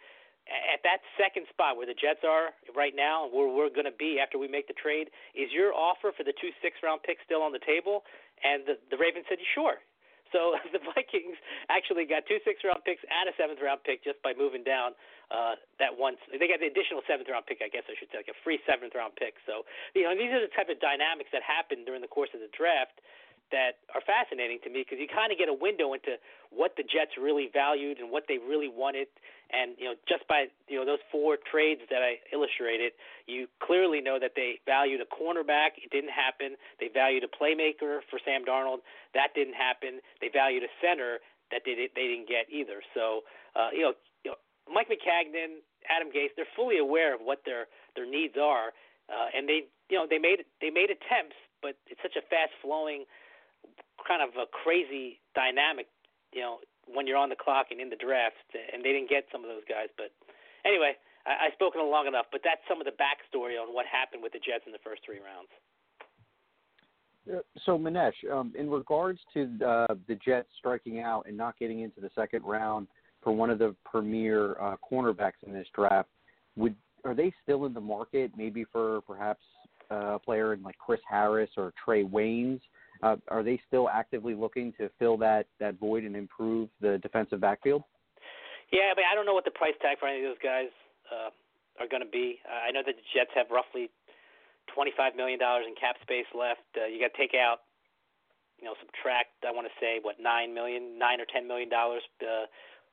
[0.49, 3.95] at that second spot where the Jets are right now, and where we're going to
[3.95, 5.13] be after we make the trade.
[5.37, 8.03] Is your offer for the two six-round picks still on the table?"
[8.43, 9.77] And the the Ravens said, "Sure."
[10.31, 11.37] So the Vikings
[11.69, 14.93] actually got two six-round picks and a seventh-round pick just by moving down
[15.33, 16.17] uh, that one.
[16.29, 19.17] They got the additional seventh-round pick, I guess I should say, like a free seventh-round
[19.17, 19.37] pick.
[19.45, 22.41] So you know, these are the type of dynamics that happen during the course of
[22.41, 23.01] the draft
[23.51, 26.17] that are fascinating to me because you kind of get a window into
[26.49, 29.07] what the Jets really valued and what they really wanted.
[29.49, 32.93] And you know, just by you know those four trades that I illustrated,
[33.25, 35.81] you clearly know that they valued a cornerback.
[35.81, 36.53] It didn't happen.
[36.79, 38.85] They valued a playmaker for Sam Darnold.
[39.13, 40.01] That didn't happen.
[40.21, 41.19] They valued a center.
[41.49, 42.85] That they they didn't get either.
[42.93, 43.25] So
[43.57, 44.37] uh, you know, you know,
[44.69, 48.69] Mike Maccagnan, Adam Gase, they're fully aware of what their their needs are,
[49.09, 52.53] uh, and they you know they made they made attempts, but it's such a fast
[52.61, 53.05] flowing
[54.07, 55.87] kind of a crazy dynamic,
[56.33, 59.25] you know, when you're on the clock and in the draft, and they didn't get
[59.31, 59.89] some of those guys.
[59.97, 60.09] But
[60.65, 62.25] anyway, I, I've spoken long enough.
[62.31, 65.01] But that's some of the backstory on what happened with the Jets in the first
[65.05, 65.49] three rounds.
[67.65, 72.01] So Manish, um, in regards to uh, the Jets striking out and not getting into
[72.01, 72.87] the second round
[73.21, 76.09] for one of the premier uh, cornerbacks in this draft,
[76.55, 78.31] would are they still in the market?
[78.35, 79.43] Maybe for perhaps
[79.91, 82.59] uh, a player in like Chris Harris or Trae Waynes,
[83.01, 87.39] uh, are they still actively looking to fill that that void and improve the defensive
[87.39, 87.83] backfield?
[88.71, 90.69] Yeah, mean, I don't know what the price tag for any of those guys
[91.09, 91.33] uh,
[91.81, 92.37] are going to be.
[92.45, 93.89] I know that the Jets have roughly
[94.73, 96.65] twenty-five million dollars in cap space left.
[96.77, 97.65] Uh, you got to take out,
[98.61, 99.41] you know, subtract.
[99.41, 102.45] I want to say what $9 million, 9 or ten million dollars, uh,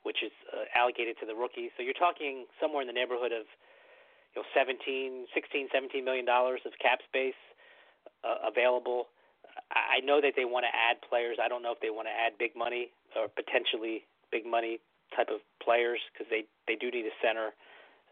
[0.07, 1.75] which is uh, allocated to the rookies.
[1.77, 3.45] So you're talking somewhere in the neighborhood of,
[4.33, 7.37] you know, seventeen, sixteen, seventeen million dollars of cap space
[8.25, 9.13] uh, available.
[9.75, 11.39] I know that they want to add players.
[11.43, 14.79] I don't know if they want to add big money or potentially big money
[15.15, 17.51] type of players because they they do need a center.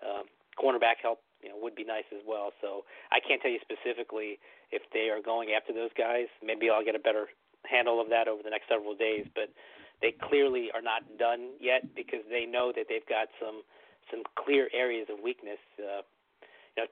[0.03, 0.27] Um,
[0.59, 2.51] cornerback help you know would be nice as well.
[2.61, 2.83] So
[3.15, 4.39] I can't tell you specifically
[4.75, 6.27] if they are going after those guys.
[6.43, 7.31] Maybe I'll get a better
[7.63, 9.27] handle of that over the next several days.
[9.35, 9.55] But
[10.03, 13.63] they clearly are not done yet because they know that they've got some
[14.11, 15.63] some clear areas of weakness.
[15.79, 16.03] Uh,
[16.75, 16.89] you know,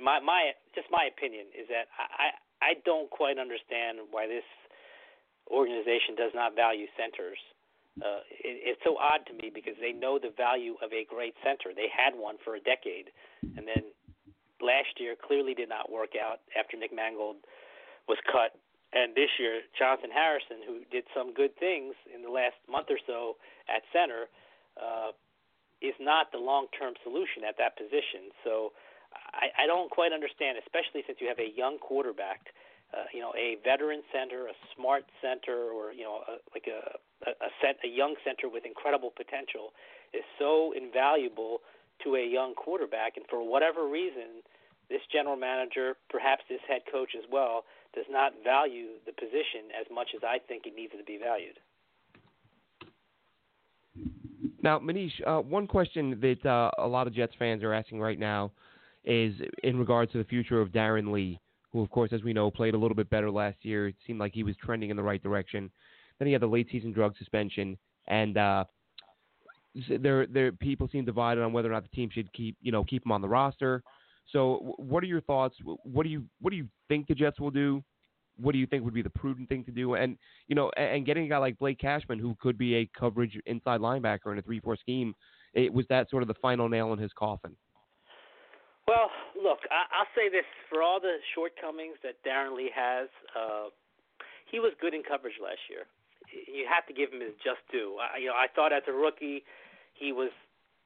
[0.00, 4.46] my my just my opinion is that I I don't quite understand why this
[5.50, 7.38] organization does not value centers.
[8.00, 11.34] Uh, it, it's so odd to me because they know the value of a great
[11.44, 11.72] center.
[11.74, 13.12] They had one for a decade,
[13.56, 13.92] and then
[14.60, 17.36] last year clearly did not work out after Nick Mangold
[18.08, 18.56] was cut.
[18.92, 23.00] And this year, Jonathan Harrison, who did some good things in the last month or
[23.06, 23.36] so
[23.68, 24.30] at center,
[24.80, 25.12] uh,
[25.82, 28.32] is not the long-term solution at that position.
[28.44, 28.72] So
[29.32, 32.52] I, I don't quite understand, especially since you have a young quarterback,
[32.94, 36.98] uh, you know, a veteran center, a smart center, or you know, a, like a
[37.24, 39.72] a, set, a young center with incredible potential
[40.12, 41.60] is so invaluable
[42.04, 43.16] to a young quarterback.
[43.16, 44.44] And for whatever reason,
[44.88, 49.86] this general manager, perhaps this head coach as well, does not value the position as
[49.92, 51.58] much as I think it needs to be valued.
[54.62, 58.18] Now, Manish, uh, one question that uh, a lot of Jets fans are asking right
[58.18, 58.52] now
[59.06, 61.40] is in regards to the future of Darron Lee,
[61.72, 63.88] who, of course, as we know, played a little bit better last year.
[63.88, 65.70] It seemed like he was trending in the right direction.
[66.18, 67.76] Then he had the late season drug suspension,
[68.08, 68.64] and uh,
[69.88, 72.84] there, there, people seem divided on whether or not the team should keep, you know,
[72.84, 73.82] keep him on the roster.
[74.32, 75.56] So, what are your thoughts?
[75.62, 77.84] What do you, what do you think the Jets will do?
[78.38, 79.94] What do you think would be the prudent thing to do?
[79.94, 83.38] And you know, and getting a guy like Blake Cashman, who could be a coverage
[83.46, 85.14] inside linebacker in a three-four scheme,
[85.54, 87.56] it was that sort of the final nail in his coffin.
[88.86, 93.74] Well, look, I, I'll say this: for all the shortcomings that Darron Lee has, uh,
[94.46, 95.90] he was good in coverage last year.
[96.30, 97.98] You have to give him his just due.
[97.98, 99.42] I, you know, I thought as a rookie,
[99.94, 100.30] he was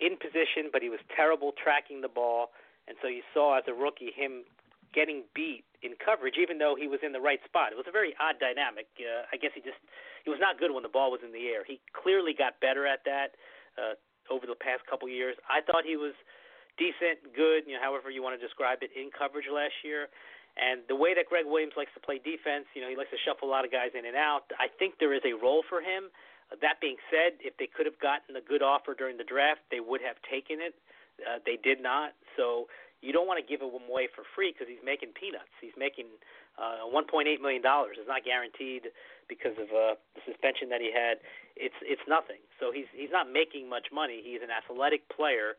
[0.00, 2.56] in position, but he was terrible tracking the ball,
[2.88, 4.48] and so you saw as a rookie him
[4.96, 7.72] getting beat in coverage, even though he was in the right spot.
[7.72, 8.88] It was a very odd dynamic.
[8.96, 9.80] Uh, I guess he just
[10.24, 11.68] he was not good when the ball was in the air.
[11.68, 13.36] He clearly got better at that
[13.76, 13.94] uh,
[14.32, 15.36] over the past couple years.
[15.48, 16.16] I thought he was
[16.80, 20.08] decent, good, you know, however you want to describe it, in coverage last year.
[20.56, 23.20] And the way that Gregg Williams likes to play defense, you know, he likes to
[23.20, 24.48] shuffle a lot of guys in and out.
[24.58, 26.10] I think there is a role for him.
[26.50, 29.78] that being said, if they could have gotten a good offer during the draft, they
[29.78, 30.74] would have taken it.
[31.22, 32.16] Uh, they did not.
[32.34, 32.66] So
[33.00, 35.52] you don't want to give him away for free because he's making peanuts.
[35.60, 36.08] He's making
[36.60, 37.96] uh, 1.8 million dollars.
[37.96, 38.92] It's not guaranteed
[39.28, 41.22] because of uh, the suspension that he had.
[41.56, 42.42] It's it's nothing.
[42.60, 44.20] So he's he's not making much money.
[44.20, 45.56] He's an athletic player.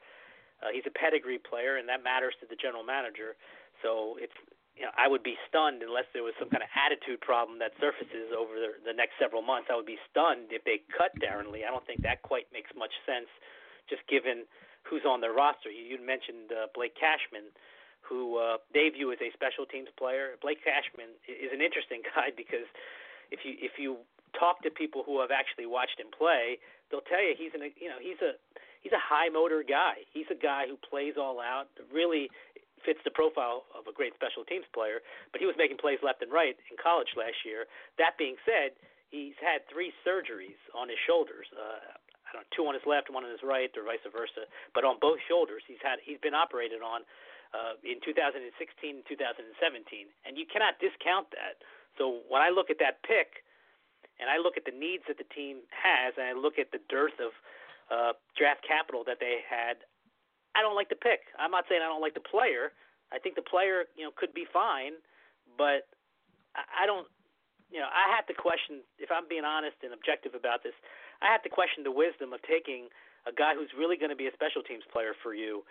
[0.62, 3.36] Uh, he's a pedigree player, and that matters to the general manager.
[3.82, 4.38] So it's
[4.78, 7.76] you know, I would be stunned unless there was some kind of attitude problem that
[7.78, 9.67] surfaces over the, the next several months.
[9.67, 11.67] I would be stunned if they cut Darron Lee.
[11.67, 13.28] I don't think that quite makes much sense,
[13.91, 14.47] just given
[14.88, 15.69] who's on their roster.
[15.69, 17.52] You, you mentioned uh, Blake Cashman,
[18.02, 20.39] who uh, they view as a special teams player.
[20.41, 22.65] Blake Cashman is an interesting guy because
[23.30, 24.02] if you if you
[24.34, 26.58] talk to people who have actually watched him play,
[26.89, 28.39] they'll tell you he's an you know he's a
[28.81, 30.05] he's a high motor guy.
[30.13, 31.69] He's a guy who plays all out.
[31.93, 32.29] Really
[32.85, 36.21] fits the profile of a great special teams player, but he was making plays left
[36.25, 37.69] and right in college last year.
[38.01, 38.73] That being said,
[39.13, 41.45] he's had three surgeries on his shoulders.
[41.53, 41.77] Uh,
[42.25, 44.49] I don't know, two on his left, one on his right, or vice versa.
[44.73, 47.05] But on both shoulders, he's had he's been operated on
[47.53, 49.45] uh, in 2016 and 2017,
[50.25, 51.61] and you cannot discount that.
[51.99, 53.43] So when I look at that pick,
[54.21, 56.79] and I look at the needs that the team has, and I look at the
[56.87, 57.33] dearth of
[57.91, 59.84] uh, draft capital that they had,
[60.56, 61.27] I don't like the pick.
[61.36, 62.71] I'm not saying I don't like the player.
[63.12, 64.95] I think the player, you know, could be fine,
[65.60, 65.91] but
[66.56, 67.08] I, don't.
[67.67, 70.75] You know, I have to question if I'm being honest and objective about this.
[71.19, 72.88] I have to question the wisdom of taking
[73.27, 75.63] a guy who's really going to be a special teams player for you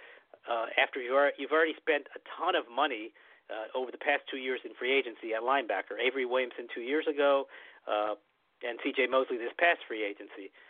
[0.46, 3.11] uh, after you've already spent a ton of money
[3.50, 5.98] uh, over the past two years in free agency at linebacker.
[5.98, 7.50] Avery Williamson two years ago,
[7.90, 8.14] uh,
[8.62, 9.09] and C.J.
[9.11, 10.54] Mosley this past free agency.
[10.54, 10.69] Uh,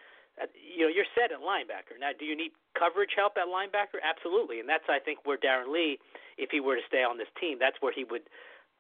[0.57, 1.98] you know, you're set at linebacker.
[1.98, 4.00] Now, do you need coverage help at linebacker?
[4.00, 5.98] Absolutely, and that's I think where Darron Lee,
[6.38, 8.24] if he were to stay on this team, that's where he would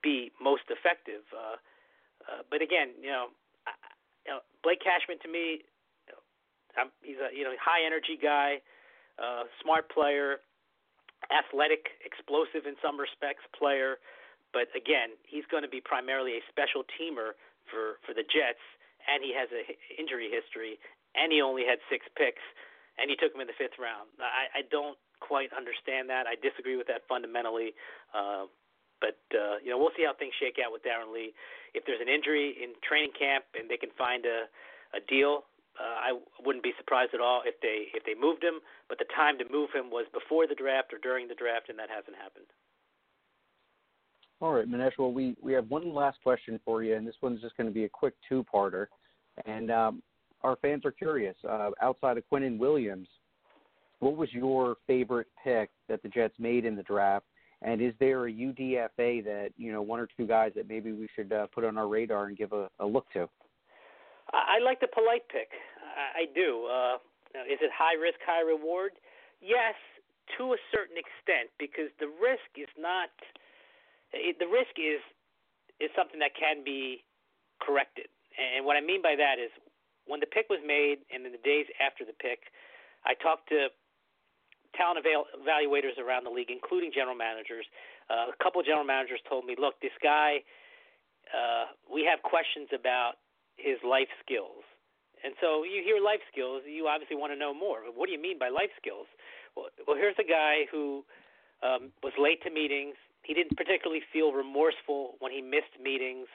[0.02, 1.24] be most effective.
[1.32, 1.60] Uh,
[2.24, 3.28] uh, but again, you know,
[3.66, 3.72] I,
[4.24, 5.64] you know, Blake Cashman to me,
[6.78, 8.64] I'm, he's a you know high energy guy,
[9.20, 10.40] uh, smart player,
[11.28, 14.00] athletic, explosive in some respects player.
[14.52, 17.36] But again, he's going to be primarily a special teamer
[17.68, 18.64] for for the Jets
[19.08, 19.64] and he has a
[19.96, 20.76] injury history,
[21.14, 22.42] and he only had six picks,
[22.98, 24.10] and he took him in the fifth round.
[24.20, 26.26] I, I don't quite understand that.
[26.26, 27.76] I disagree with that fundamentally.
[28.12, 28.48] Uh,
[29.00, 31.32] but uh, you know, we'll see how things shake out with Darron Lee.
[31.72, 34.48] If there's an injury in training camp and they can find a,
[34.92, 35.48] a deal,
[35.80, 38.60] uh, I wouldn't be surprised at all if they if they moved him.
[38.88, 41.78] But the time to move him was before the draft or during the draft, and
[41.78, 42.50] that hasn't happened.
[44.40, 44.96] All right, Manish.
[44.98, 47.74] Well, we we have one last question for you, and this one's just going to
[47.74, 48.86] be a quick two-parter.
[49.46, 50.02] And um,
[50.42, 51.36] our fans are curious.
[51.48, 53.08] Uh, outside of Quinnen Williams,
[54.00, 57.26] what was your favorite pick that the Jets made in the draft?
[57.62, 61.08] And is there a UDFA that you know one or two guys that maybe we
[61.14, 63.28] should uh, put on our radar and give a, a look to?
[64.32, 65.50] I like the Polite pick.
[65.82, 66.66] I, I do.
[66.70, 66.96] Uh,
[67.44, 68.92] is it high risk, high reward?
[69.42, 69.74] Yes,
[70.38, 73.10] to a certain extent, because the risk is not.
[74.14, 75.02] It, the risk is
[75.80, 77.04] is something that can be
[77.60, 78.08] corrected.
[78.40, 79.52] And what I mean by that is
[80.06, 82.52] when the pick was made and in the days after the pick,
[83.04, 83.68] I talked to
[84.76, 87.66] talent evaluators around the league, including general managers.
[88.08, 90.42] Uh, a couple of general managers told me, look, this guy,
[91.30, 93.18] uh, we have questions about
[93.56, 94.62] his life skills.
[95.20, 97.84] And so you hear life skills, you obviously want to know more.
[97.92, 99.06] What do you mean by life skills?
[99.54, 101.04] Well, well here's a guy who
[101.62, 102.96] um, was late to meetings.
[103.22, 106.26] He didn't particularly feel remorseful when he missed meetings.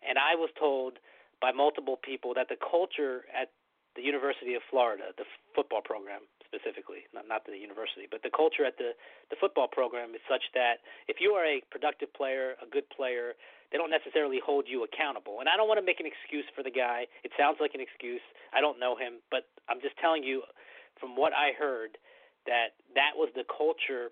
[0.00, 0.96] And I was told
[1.40, 3.50] by multiple people that the culture at
[3.96, 8.66] the University of Florida, the football program specifically, not, not the university, but the culture
[8.66, 8.94] at the,
[9.30, 13.34] the football program is such that if you are a productive player, a good player,
[13.70, 15.38] they don't necessarily hold you accountable.
[15.38, 17.06] And I don't want to make an excuse for the guy.
[17.22, 18.22] It sounds like an excuse.
[18.50, 20.42] I don't know him, but I'm just telling you
[20.98, 21.98] from what I heard
[22.46, 24.10] that that was the culture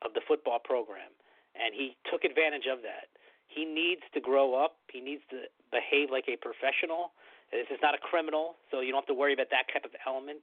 [0.00, 1.12] of the football program.
[1.52, 3.12] And he took advantage of that.
[3.46, 4.80] He needs to grow up.
[4.88, 7.10] He needs to behave like a professional.
[7.50, 9.94] This is not a criminal, so you don't have to worry about that type of
[10.06, 10.42] element.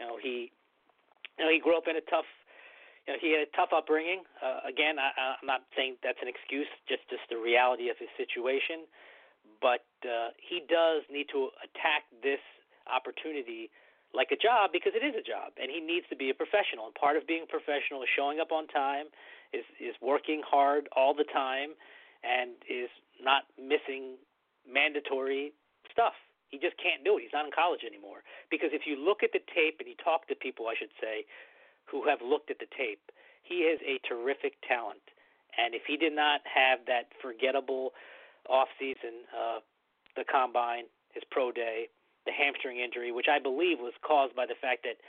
[0.00, 0.48] You know, he,
[1.36, 2.28] you know, he grew up in a tough,
[3.04, 4.24] you know, he had a tough upbringing.
[4.40, 8.08] Uh, again, I, I'm not saying that's an excuse, just just the reality of his
[8.16, 8.88] situation.
[9.60, 12.42] But uh, he does need to attack this
[12.90, 13.70] opportunity
[14.12, 16.90] like a job because it is a job, and he needs to be a professional.
[16.90, 19.06] And part of being a professional is showing up on time,
[19.56, 21.72] is is working hard all the time,
[22.22, 22.90] and is
[23.22, 24.18] not missing
[24.68, 25.52] mandatory
[25.90, 26.14] stuff.
[26.48, 27.24] He just can't do it.
[27.24, 28.20] He's not in college anymore.
[28.50, 31.24] Because if you look at the tape and you talk to people, I should say,
[31.88, 33.00] who have looked at the tape,
[33.42, 35.02] he is a terrific talent.
[35.56, 37.92] And if he did not have that forgettable
[38.48, 39.60] off season, uh,
[40.16, 41.88] the combine, his pro day,
[42.24, 45.00] the hamstring injury, which I believe was caused by the fact that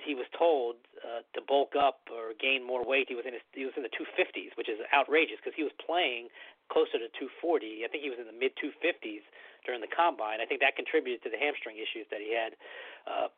[0.00, 3.06] he was told uh, to bulk up or gain more weight.
[3.08, 5.76] He was in his, he was in the 250s, which is outrageous because he was
[5.76, 6.28] playing
[6.70, 7.82] closer to 240.
[7.84, 9.26] I think he was in the mid 250s
[9.66, 10.40] during the combine.
[10.40, 12.54] I think that contributed to the hamstring issues that he had.
[13.04, 13.28] Uh,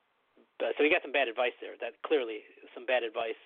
[0.61, 1.74] so he got some bad advice there.
[1.80, 3.39] That clearly some bad advice.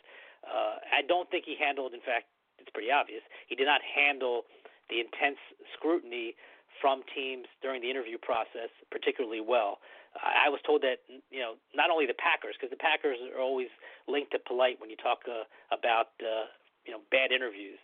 [0.45, 1.97] Uh, I don't think he handled.
[1.97, 2.29] In fact,
[2.61, 3.25] it's pretty obvious.
[3.49, 4.45] He did not handle
[4.93, 5.41] the intense
[5.73, 6.37] scrutiny
[6.81, 9.81] from teams during the interview process particularly well.
[10.17, 13.69] I was told that you know not only the Packers because the Packers are always
[14.09, 16.49] linked to Polite when you talk uh, about uh,
[16.89, 17.77] you know bad interviews.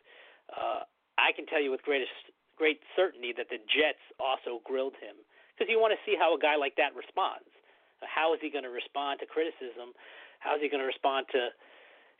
[0.48, 0.88] Uh,
[1.18, 2.12] I can tell you with greatest
[2.56, 5.16] great certainty that the Jets also grilled him
[5.54, 7.48] because you want to see how a guy like that responds.
[8.02, 9.94] How is he going to respond to criticism?
[10.38, 11.54] How is he going to respond to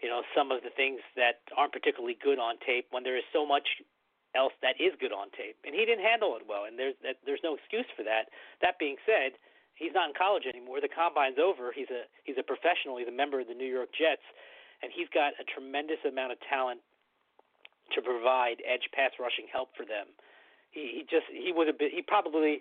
[0.02, 3.26] you know some of the things that aren't particularly good on tape when there is
[3.32, 3.66] so much
[4.34, 7.20] else that is good on tape, and he didn't handle it well, and there's that,
[7.24, 8.32] there's no excuse for that.
[8.64, 9.36] That being said,
[9.76, 10.80] he's not in college anymore.
[10.80, 11.72] The combine's over.
[11.74, 12.96] He's a he's a professional.
[12.96, 14.24] He's a member of the New York Jets,
[14.82, 16.80] and he's got a tremendous amount of talent
[17.94, 20.10] to provide edge pass rushing help for them.
[20.70, 22.60] He he just he would have been he probably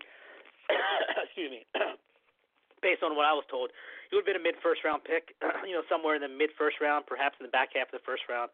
[1.25, 1.65] excuse me
[2.81, 3.71] based on what I was told
[4.11, 5.31] he would have been a mid first round pick,
[5.67, 8.05] you know somewhere in the mid first round, perhaps in the back half of the
[8.05, 8.51] first round,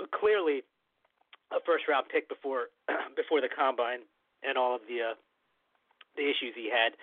[0.00, 0.64] but clearly
[1.52, 2.72] a first round pick before
[3.20, 4.08] before the combine
[4.40, 5.16] and all of the uh,
[6.16, 6.96] the issues he had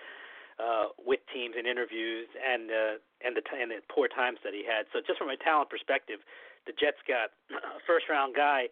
[0.58, 4.66] uh, with teams and interviews and uh, and the and the poor times that he
[4.66, 4.90] had.
[4.90, 6.18] So just from a talent perspective,
[6.66, 8.66] the Jets got a first round guy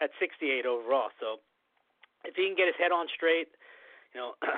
[0.00, 1.10] at 68 overall.
[1.20, 1.40] So
[2.24, 3.48] if he can get his head on straight,
[4.14, 4.34] you know.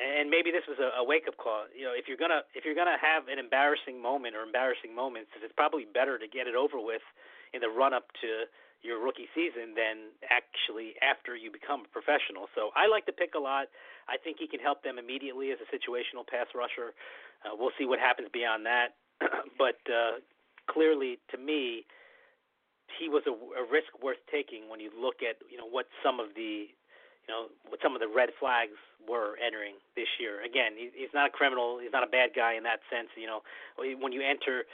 [0.00, 1.68] and maybe this was a, a wake up call.
[1.76, 5.30] You know, if you're gonna if you're gonna have an embarrassing moment or embarrassing moments,
[5.36, 7.04] it's probably better to get it over with
[7.52, 8.48] in the run up to
[8.82, 12.50] your rookie season than actually after you become a professional.
[12.54, 13.70] So I like to pick a lot.
[14.10, 16.90] I think he can help them immediately as a situational pass rusher.
[17.46, 18.98] Uh, we'll see what happens beyond that.
[19.62, 20.18] but uh,
[20.66, 21.86] clearly, to me,
[22.98, 26.20] he was a, a risk worth taking when you look at you know what some
[26.20, 28.76] of the you know what some of the red flags
[29.08, 30.42] were entering this year.
[30.42, 31.78] Again, he, he's not a criminal.
[31.78, 33.08] He's not a bad guy in that sense.
[33.16, 33.40] You know,
[33.76, 34.64] when you enter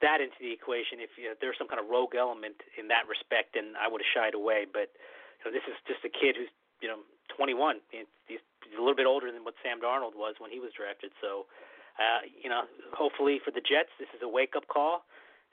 [0.00, 1.02] that into the equation.
[1.02, 4.02] If you know, there's some kind of rogue element in that respect, then I would
[4.02, 4.66] have shied away.
[4.66, 4.94] But
[5.42, 7.02] you know, this is just a kid who's you know
[7.34, 7.82] 21.
[7.90, 8.42] He's, he's
[8.78, 11.10] a little bit older than what Sam Darnold was when he was drafted.
[11.18, 11.50] So,
[11.98, 15.02] uh, you know, hopefully for the Jets, this is a wake up call.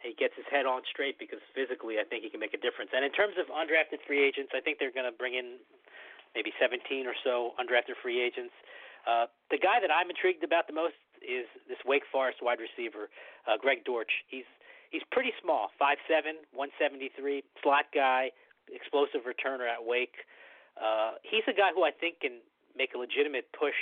[0.05, 2.93] He gets his head on straight because physically, I think he can make a difference.
[2.93, 5.57] And in terms of undrafted free agents, I think they're going to bring in
[6.37, 8.53] maybe 17 or so undrafted free agents.
[9.09, 13.09] Uh, the guy that I'm intrigued about the most is this Wake Forest wide receiver,
[13.49, 14.11] uh, Greg Dortch.
[14.29, 14.45] He's
[14.93, 18.29] he's pretty small, 5'7", 173, slot guy,
[18.69, 20.25] explosive returner at Wake.
[20.77, 22.43] Uh, he's a guy who I think can
[22.77, 23.77] make a legitimate push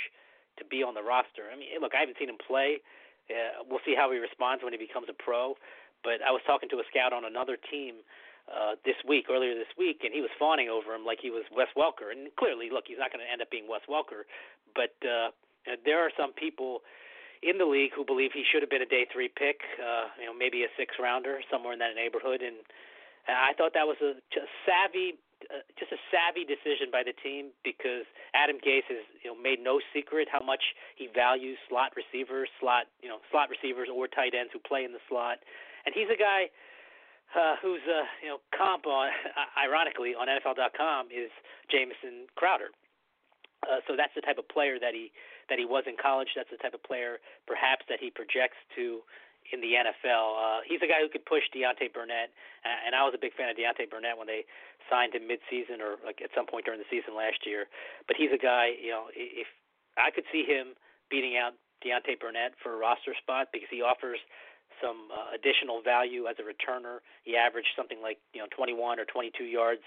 [0.58, 1.50] to be on the roster.
[1.50, 2.78] I mean, look, I haven't seen him play.
[3.26, 5.56] Uh, we'll see how he responds when he becomes a pro.
[6.04, 8.04] But I was talking to a scout on another team
[8.44, 11.48] uh, this week, earlier this week, and he was fawning over him like he was
[11.48, 12.12] Wes Welker.
[12.12, 14.28] And clearly, look, he's not going to end up being Wes Welker.
[14.76, 15.32] But uh,
[15.84, 16.84] there are some people
[17.40, 20.28] in the league who believe he should have been a day three pick, uh, you
[20.28, 22.44] know, maybe a six rounder somewhere in that neighborhood.
[22.44, 22.60] And
[23.28, 24.20] I thought that was a
[24.68, 25.16] savvy,
[25.48, 28.04] uh, just a savvy decision by the team because
[28.36, 32.92] Adam Gase has you know made no secret how much he values slot receivers, slot
[33.00, 35.40] you know slot receivers or tight ends who play in the slot,
[35.86, 36.50] and he's a guy.
[37.34, 39.10] Uh, whose uh, you know comp on,
[39.58, 41.34] ironically on NFL.com is
[41.66, 42.70] Jamison Crowder.
[43.66, 45.10] Uh, so that's the type of player that he
[45.50, 46.30] that he was in college.
[46.36, 47.18] That's the type of player,
[47.48, 49.02] perhaps, that he projects to
[49.52, 50.24] in the NFL.
[50.40, 52.32] Uh, he's a guy who could push Deontay Burnett,
[52.64, 54.48] and I was a big fan of Deontay Burnett when they
[54.88, 57.68] signed him mid-season or like at some point during the season last year.
[58.08, 59.48] But he's a guy, you know, if
[60.00, 60.72] I could see him
[61.12, 61.52] beating out
[61.84, 64.20] Deontay Burnett for a roster spot because he offers
[64.82, 67.02] some uh, additional value as a returner.
[67.22, 69.82] He averaged something like you know 21 or 22 yards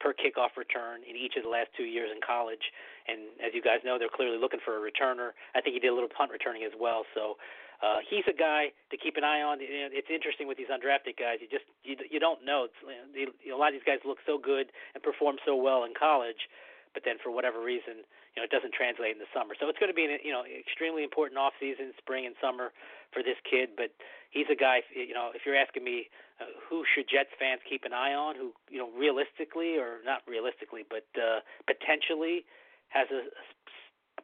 [0.00, 2.72] per kickoff return in each of the last two years in college.
[3.06, 5.34] And as you guys know, they're clearly looking for a returner.
[5.54, 7.04] I think he did a little punt returning as well.
[7.14, 7.38] So
[7.82, 9.58] uh, he's a guy to keep an eye on.
[9.60, 11.42] It's interesting with these undrafted guys.
[11.42, 12.70] You just you you don't know.
[12.70, 12.78] It's,
[13.14, 15.92] you know, a lot of these guys look so good and perform so well in
[15.98, 16.46] college,
[16.94, 19.56] but then for whatever reason, you know, it doesn't translate in the summer.
[19.56, 22.72] So it's going to be an you know extremely important off season, spring and summer
[23.12, 23.76] for this kid.
[23.76, 23.92] But
[24.30, 24.84] he's a guy.
[24.92, 26.08] You know, if you're asking me,
[26.40, 28.36] uh, who should Jets fans keep an eye on?
[28.36, 32.44] Who you know, realistically or not realistically, but uh, potentially
[32.88, 33.28] has a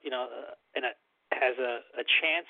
[0.04, 0.92] you know uh, and a,
[1.32, 2.48] has a, a chance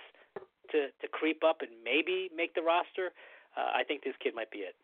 [0.70, 3.14] to to creep up and maybe make the roster,
[3.56, 4.74] uh, I think this kid might be it.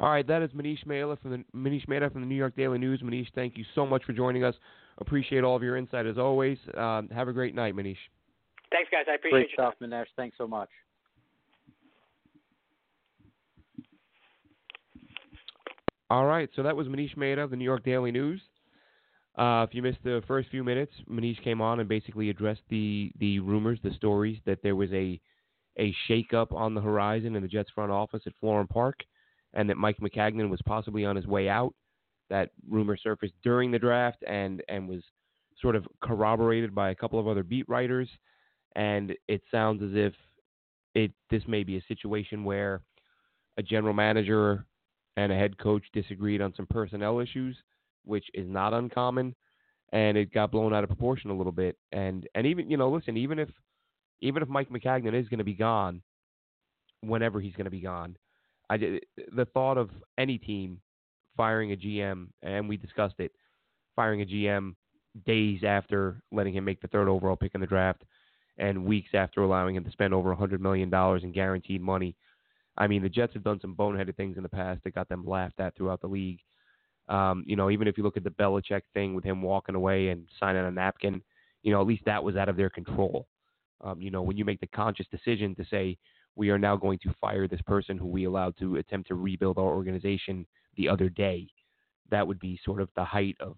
[0.00, 2.78] All right, that is Manish Mehta from the Manish Mehta from the New York Daily
[2.78, 3.02] News.
[3.02, 4.54] Manish, thank you so much for joining us.
[4.98, 6.56] appreciate all of your insight as always.
[6.76, 7.96] Um, have a great night, Manish.
[8.70, 9.06] Thanks, guys.
[9.10, 10.06] I appreciate Great stuff, Manish.
[10.16, 10.68] Thanks so much.
[16.10, 18.40] All right, so that was Manish Mehta of the New York Daily News.
[19.36, 23.10] Uh, if you missed the first few minutes, Manish came on and basically addressed the
[23.18, 25.20] the rumors, the stories that there was a
[25.78, 29.00] a shakeup on the horizon in the Jets front office at Florham Park,
[29.54, 31.74] and that Mike Maccagnan was possibly on his way out.
[32.30, 35.02] That rumor surfaced during the draft and and was
[35.60, 38.08] sort of corroborated by a couple of other beat writers.
[38.76, 40.14] And it sounds as if
[40.94, 42.82] it this may be a situation where
[43.56, 44.66] a general manager
[45.16, 47.56] and a head coach disagreed on some personnel issues,
[48.04, 49.34] which is not uncommon,
[49.92, 51.76] and it got blown out of proportion a little bit.
[51.92, 53.48] And and even you know, listen, even if
[54.20, 56.02] even if Mike Maccagnan is going to be gone,
[57.00, 58.16] whenever he's going to be gone,
[58.70, 60.80] I the thought of any team
[61.36, 63.32] firing a GM, and we discussed it,
[63.96, 64.74] firing a GM
[65.26, 68.02] days after letting him make the third overall pick in the draft,
[68.58, 72.14] and weeks after allowing him to spend over hundred million dollars in guaranteed money
[72.78, 75.26] I mean, the Jets have done some boneheaded things in the past that got them
[75.26, 76.38] laughed at throughout the league.
[77.08, 80.08] Um, you know, even if you look at the Belichick thing with him walking away
[80.08, 81.20] and signing a napkin,
[81.62, 83.26] you know, at least that was out of their control.
[83.80, 85.98] Um, you know, when you make the conscious decision to say
[86.38, 89.58] we are now going to fire this person who we allowed to attempt to rebuild
[89.58, 91.48] our organization the other day,
[92.12, 93.56] that would be sort of the height of.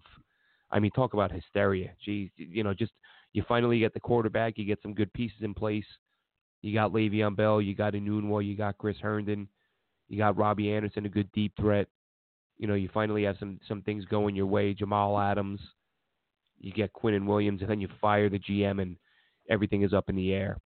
[0.71, 1.91] I mean, talk about hysteria.
[2.03, 2.91] Geez, you know, just
[3.33, 5.85] you finally get the quarterback, you get some good pieces in place.
[6.63, 9.47] You got Le'Veon Bell, you got Enunwa, you got Chris Herndon,
[10.09, 11.87] you got Robbie Anderson, a good deep threat.
[12.57, 14.73] You know, you finally have some some things going your way.
[14.73, 15.59] Jamal Adams,
[16.59, 18.97] you get Quinnen Williams, and then you fire the GM, and
[19.49, 20.57] everything is up in the air.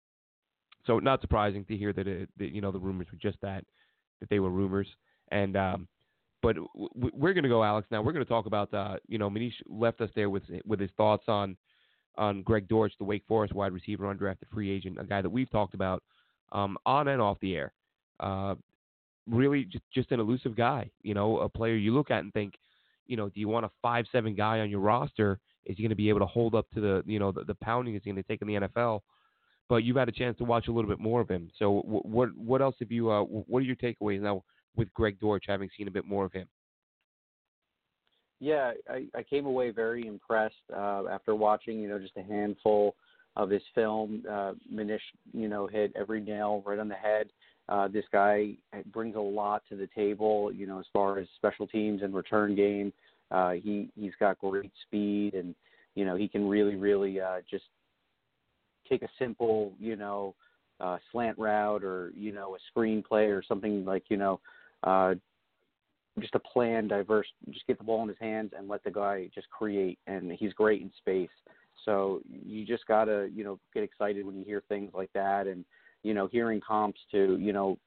[0.87, 3.65] So not surprising to hear that, it, that you know the rumors were just that
[4.21, 4.89] that they were rumors.
[5.31, 5.89] And um,
[6.43, 7.89] but w- we're going to go, Alex.
[7.91, 10.81] Now we're going to talk about uh, you know Manish left us there with with
[10.81, 11.57] his thoughts on
[12.17, 15.51] on Greg Dortch, the Wake Forest wide receiver, undrafted free agent, a guy that we've
[15.51, 16.03] talked about
[16.53, 17.73] um, on and off the air.
[18.21, 18.55] Uh,
[19.29, 20.91] really, just just an elusive guy.
[21.03, 22.55] You know, a player you look at and think,
[23.07, 25.41] you know, do you want a five seven guy on your roster?
[25.65, 27.55] Is he going to be able to hold up to the you know the, the
[27.55, 29.01] pounding is going to take in the NFL?
[29.69, 31.51] But you've had a chance to watch a little bit more of him.
[31.59, 33.11] So what what else have you?
[33.11, 34.45] Uh, what are your takeaways now
[34.77, 36.47] with Greg Dortch, having seen a bit more of him?
[38.41, 42.95] Yeah, I, I came away very impressed uh, after watching, you know, just a handful
[43.37, 44.23] of his film.
[44.29, 44.99] Uh, Manish,
[45.33, 47.29] you know, hit every nail right on the head.
[47.69, 48.55] Uh, this guy
[48.93, 52.55] brings a lot to the table, you know, as far as special teams and return
[52.55, 52.93] game.
[53.31, 55.55] Uh, he he's got great speed, and
[55.95, 57.65] you know, he can really, really uh, just
[58.89, 60.35] take a simple, you know,
[60.81, 64.41] uh, slant route or you know a screen play or something like you know
[64.83, 65.15] uh,
[66.21, 69.29] just a plan, diverse, just get the ball in his hands and let the guy
[69.35, 69.99] just create.
[70.07, 71.31] And he's great in space.
[71.85, 75.65] So you just gotta, you know, get excited when you hear things like that, and
[76.03, 77.79] you know, hearing comps to, you know,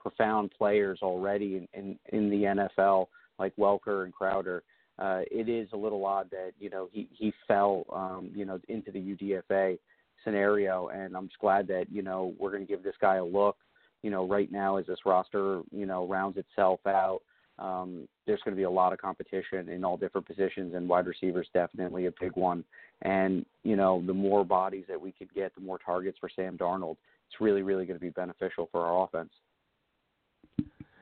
[0.00, 3.06] profound players already in in, in the NFL
[3.38, 4.62] like Welker and Crowder.
[4.98, 8.60] Uh, it is a little odd that you know he he fell, um, you know,
[8.68, 9.78] into the UDFA
[10.24, 13.24] scenario, and I'm just glad that you know we're going to give this guy a
[13.24, 13.56] look.
[14.02, 17.22] You know, right now as this roster, you know, rounds itself out
[17.58, 21.06] um, there's going to be a lot of competition in all different positions, and wide
[21.06, 22.64] receivers definitely a big one.
[23.02, 26.58] And you know, the more bodies that we could get, the more targets for Sam
[26.58, 26.96] Darnold.
[27.28, 29.30] It's really, really going to be beneficial for our offense.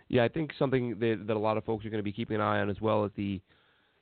[0.09, 2.37] Yeah, I think something that, that a lot of folks are going to be keeping
[2.37, 3.41] an eye on as well as the,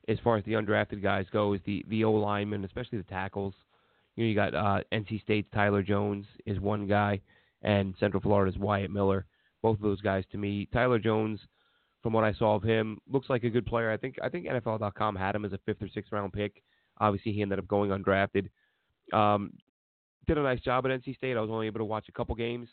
[0.08, 3.54] as far as the undrafted guys go, is the the O linemen, especially the tackles.
[4.20, 7.22] You know, you got uh, NC State's Tyler Jones is one guy,
[7.62, 9.24] and Central Florida's Wyatt Miller.
[9.62, 11.40] Both of those guys, to me, Tyler Jones
[12.02, 12.98] from what I saw of him.
[13.10, 13.90] Looks like a good player.
[13.90, 16.62] I think I think NFL.com had him as a fifth or sixth round pick.
[16.98, 18.50] Obviously, he ended up going undrafted.
[19.14, 19.54] Um,
[20.26, 21.38] did a nice job at NC State.
[21.38, 22.68] I was only able to watch a couple games.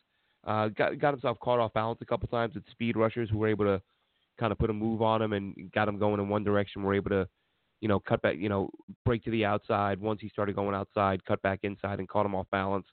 [0.45, 3.47] Uh, got got himself caught off balance a couple times with speed rushers who were
[3.47, 3.81] able to
[4.37, 6.83] kind of put a move on him and got him going in one direction.
[6.83, 7.29] Were able to,
[7.81, 8.69] you know, cut back, you know,
[9.05, 9.99] break to the outside.
[9.99, 12.85] Once he started going outside, cut back inside and caught him off balance.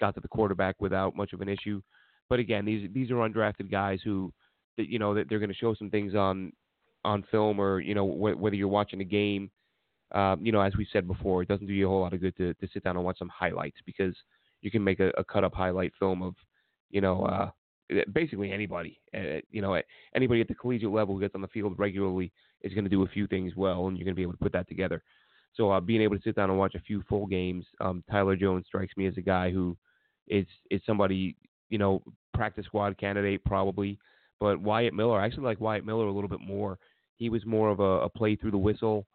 [0.00, 1.80] Got to the quarterback without much of an issue.
[2.28, 4.32] But again, these these are undrafted guys who
[4.76, 6.52] that you know that they're going to show some things on
[7.04, 9.50] on film or you know wh- whether you're watching a game.
[10.12, 12.20] Um, you know, as we said before, it doesn't do you a whole lot of
[12.20, 14.14] good to, to sit down and watch some highlights because
[14.60, 16.34] you can make a, a cut up highlight film of,
[16.90, 17.50] you know, uh,
[18.12, 19.00] basically anybody.
[19.12, 19.80] Uh, you know,
[20.14, 22.32] anybody at the collegiate level who gets on the field regularly
[22.66, 24.38] is going to do a few things well, and you're going to be able to
[24.38, 25.02] put that together.
[25.54, 28.36] So uh, being able to sit down and watch a few full games, um, Tyler
[28.36, 29.76] Jones strikes me as a guy who
[30.28, 31.36] is is somebody
[31.70, 32.02] you know
[32.34, 33.98] practice squad candidate probably.
[34.38, 36.78] But Wyatt Miller, I actually like Wyatt Miller a little bit more.
[37.16, 39.06] He was more of a, a play through the whistle,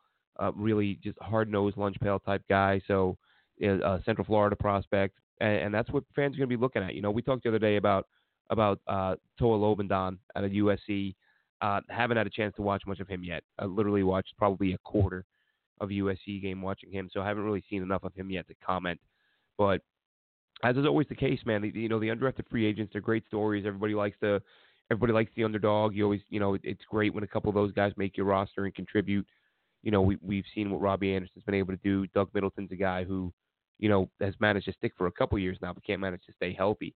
[0.41, 2.81] uh, really just hard nosed lunch pail type guy.
[2.87, 3.17] So
[3.63, 6.95] uh, Central Florida prospect, and, and that's what fans are going to be looking at.
[6.95, 8.07] You know, we talked the other day about
[8.49, 11.15] about uh, Toa Lobendahn at a USC.
[11.61, 13.43] Uh, haven't had a chance to watch much of him yet.
[13.59, 15.25] I literally watched probably a quarter
[15.79, 18.55] of USC game watching him, so I haven't really seen enough of him yet to
[18.65, 18.99] comment.
[19.57, 19.81] But
[20.63, 23.65] as is always the case, man, you know the undrafted free agents are great stories.
[23.65, 24.41] Everybody likes the
[24.91, 25.95] everybody likes the underdog.
[25.95, 28.65] You always, you know, it's great when a couple of those guys make your roster
[28.65, 29.25] and contribute.
[29.83, 32.05] You know, we we've seen what Robbie Anderson's been able to do.
[32.07, 33.33] Doug Middleton's a guy who,
[33.79, 36.33] you know, has managed to stick for a couple years now, but can't manage to
[36.33, 36.93] stay healthy.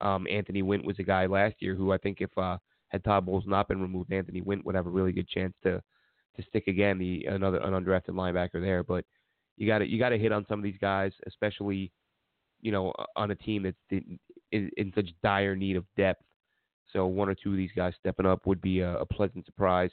[0.00, 2.58] Um, Anthony Wint was a guy last year who I think if uh,
[2.90, 5.82] had Todd Bowles not been removed, Anthony Wint would have a really good chance to
[6.36, 6.98] to stick again.
[6.98, 9.04] The another an undrafted linebacker there, but
[9.56, 11.90] you got to you got to hit on some of these guys, especially
[12.60, 14.18] you know on a team that's in,
[14.52, 16.22] in, in such dire need of depth.
[16.92, 19.90] So one or two of these guys stepping up would be a, a pleasant surprise.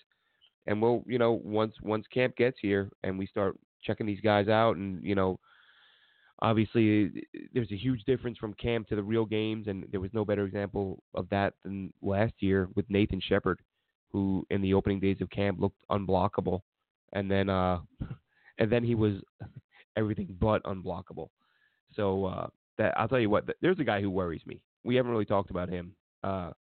[0.65, 4.47] And we'll, you know, once once camp gets here and we start checking these guys
[4.47, 5.39] out, and you know,
[6.39, 10.25] obviously there's a huge difference from camp to the real games, and there was no
[10.25, 13.59] better example of that than last year with Nathan Shepherd,
[14.11, 16.61] who in the opening days of camp looked unblockable,
[17.13, 17.79] and then uh,
[18.59, 19.15] and then he was
[19.97, 21.29] everything but unblockable.
[21.95, 24.61] So uh, that I'll tell you what, there's a guy who worries me.
[24.83, 26.51] We haven't really talked about him uh,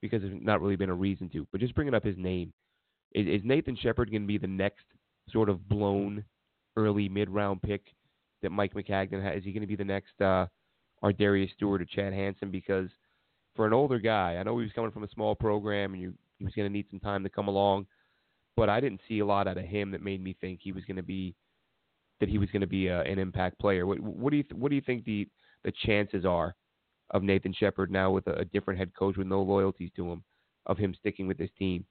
[0.00, 2.52] because there's not really been a reason to, but just bringing up his name.
[3.14, 4.84] Is, is Nathan Shepherd going to be the next
[5.30, 6.24] sort of blown
[6.76, 7.82] early mid round pick
[8.42, 9.38] that Mike Maccagnan has?
[9.38, 10.46] Is he going to be the next uh,
[11.02, 12.50] Ardarius Stewart or Chad Hansen?
[12.50, 12.88] Because
[13.54, 16.14] for an older guy, I know he was coming from a small program and you,
[16.38, 17.86] he was going to need some time to come along,
[18.56, 20.84] but I didn't see a lot out of him that made me think he was
[20.84, 21.34] going to be
[22.20, 23.84] that he was going to be a, uh, an impact player.
[23.84, 25.28] What, what do you th- what do you think the
[25.64, 26.54] the chances are
[27.10, 30.22] of Nathan Shepherd now with a, a different head coach with no loyalties to him
[30.66, 31.84] of him sticking with this team?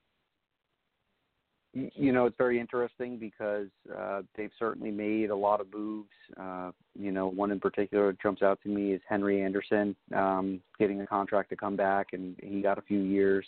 [1.74, 3.68] You know, it's very interesting because
[3.98, 6.10] uh, they've certainly made a lot of moves.
[6.38, 11.00] Uh, you know, one in particular jumps out to me is Henry Anderson um, getting
[11.00, 13.46] a contract to come back, and he got a few years.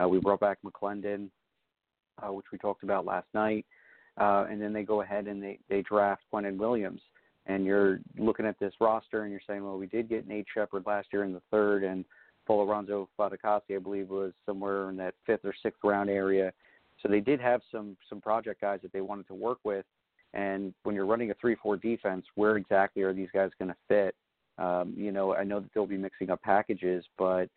[0.00, 1.30] Uh, we brought back McLendon,
[2.22, 3.66] uh, which we talked about last night,
[4.20, 7.00] uh, and then they go ahead and they they draft Quinnen Williams.
[7.46, 10.84] And you're looking at this roster, and you're saying, well, we did get Nate Shepherd
[10.86, 12.04] last year in the third, and
[12.48, 16.52] Folorunso Fatukasi, I believe, was somewhere in that fifth or sixth round area
[17.04, 19.84] so they did have some some project guys that they wanted to work with.
[20.32, 24.16] And when you're running a three-four defense, where exactly are these guys going to fit?
[24.58, 27.48] Um, you know, I know that they'll be mixing up packages, but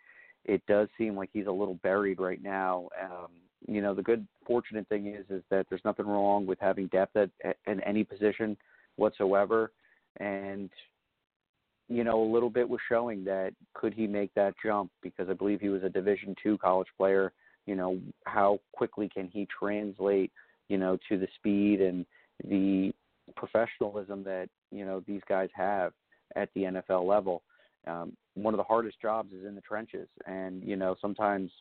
[0.46, 2.90] it does seem like he's a little buried right now.
[3.02, 3.30] Um,
[3.68, 7.16] you know, the good fortunate thing is is that there's nothing wrong with having depth
[7.16, 8.58] at, at in any position
[8.98, 9.72] whatsoever,
[10.20, 10.70] and
[11.90, 15.34] you know, a little bit was showing that could he make that jump because I
[15.34, 17.32] believe he was a Division two college player
[17.68, 20.32] you know how quickly can he translate
[20.70, 22.06] you know to the speed and
[22.44, 22.92] the
[23.36, 25.94] professionalism that you know these guys have
[26.36, 27.44] at the NFL level.
[27.86, 31.52] Um, one of the hardest jobs is in the trenches, and you know sometimes,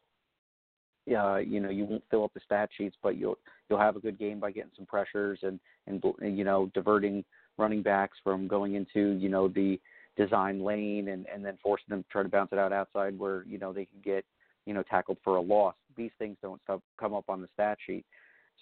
[1.16, 3.38] uh, you know you won't fill up the stat sheets, but you'll
[3.68, 6.02] you'll have a good game by getting some pressures and and
[6.36, 7.24] you know diverting
[7.58, 9.80] running backs from going into you know the
[10.16, 13.44] design lane and and then forcing them to try to bounce it out outside where
[13.46, 14.24] you know they can get
[14.66, 17.78] you know tackled for a loss these things don't stop, come up on the stat
[17.86, 18.04] sheet.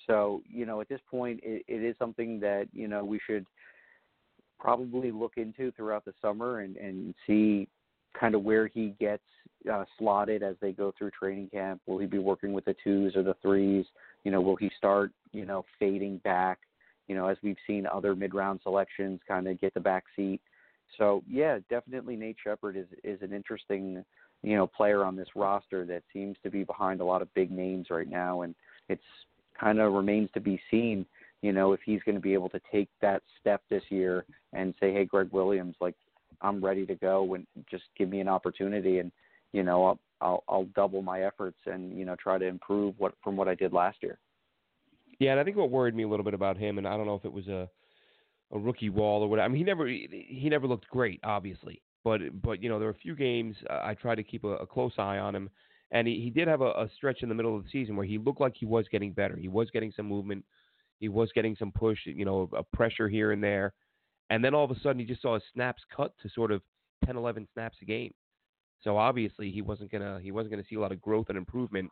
[0.06, 3.46] So, you know, at this point, it, it is something that, you know, we should
[4.58, 7.68] probably look into throughout the summer and, and see
[8.18, 9.22] kind of where he gets
[9.72, 11.80] uh, slotted as they go through training camp.
[11.86, 13.86] Will he be working with the twos or the threes?
[14.24, 16.58] You know, will he start, you know, fading back?
[17.08, 20.40] You know, as we've seen other mid-round selections kind of get the back seat.
[20.98, 24.04] So yeah, definitely Nate Shepherd is is an interesting
[24.44, 27.50] you know player on this roster that seems to be behind a lot of big
[27.50, 28.54] names right now, and
[28.88, 29.02] it's
[29.58, 31.06] kind of remains to be seen.
[31.42, 34.74] You know if he's going to be able to take that step this year and
[34.78, 35.94] say, "Hey, Gregg Williams, like
[36.42, 39.10] I'm ready to go, and just give me an opportunity, and
[39.52, 43.14] you know I'll I'll, I'll double my efforts and you know try to improve what
[43.22, 44.18] from what I did last year."
[45.18, 47.06] Yeah, and I think what worried me a little bit about him, and I don't
[47.06, 47.68] know if it was a
[48.52, 49.46] a rookie wall or whatever.
[49.46, 52.94] I mean, he never he never looked great, obviously, but but you know there were
[52.94, 55.50] a few games uh, I tried to keep a, a close eye on him,
[55.90, 58.06] and he, he did have a, a stretch in the middle of the season where
[58.06, 59.36] he looked like he was getting better.
[59.36, 60.44] He was getting some movement,
[61.00, 63.72] he was getting some push, you know, a pressure here and there,
[64.30, 66.62] and then all of a sudden he just saw his snaps cut to sort of
[67.06, 68.12] 10, 11 snaps a game.
[68.82, 71.90] So obviously he wasn't gonna he wasn't gonna see a lot of growth and improvement,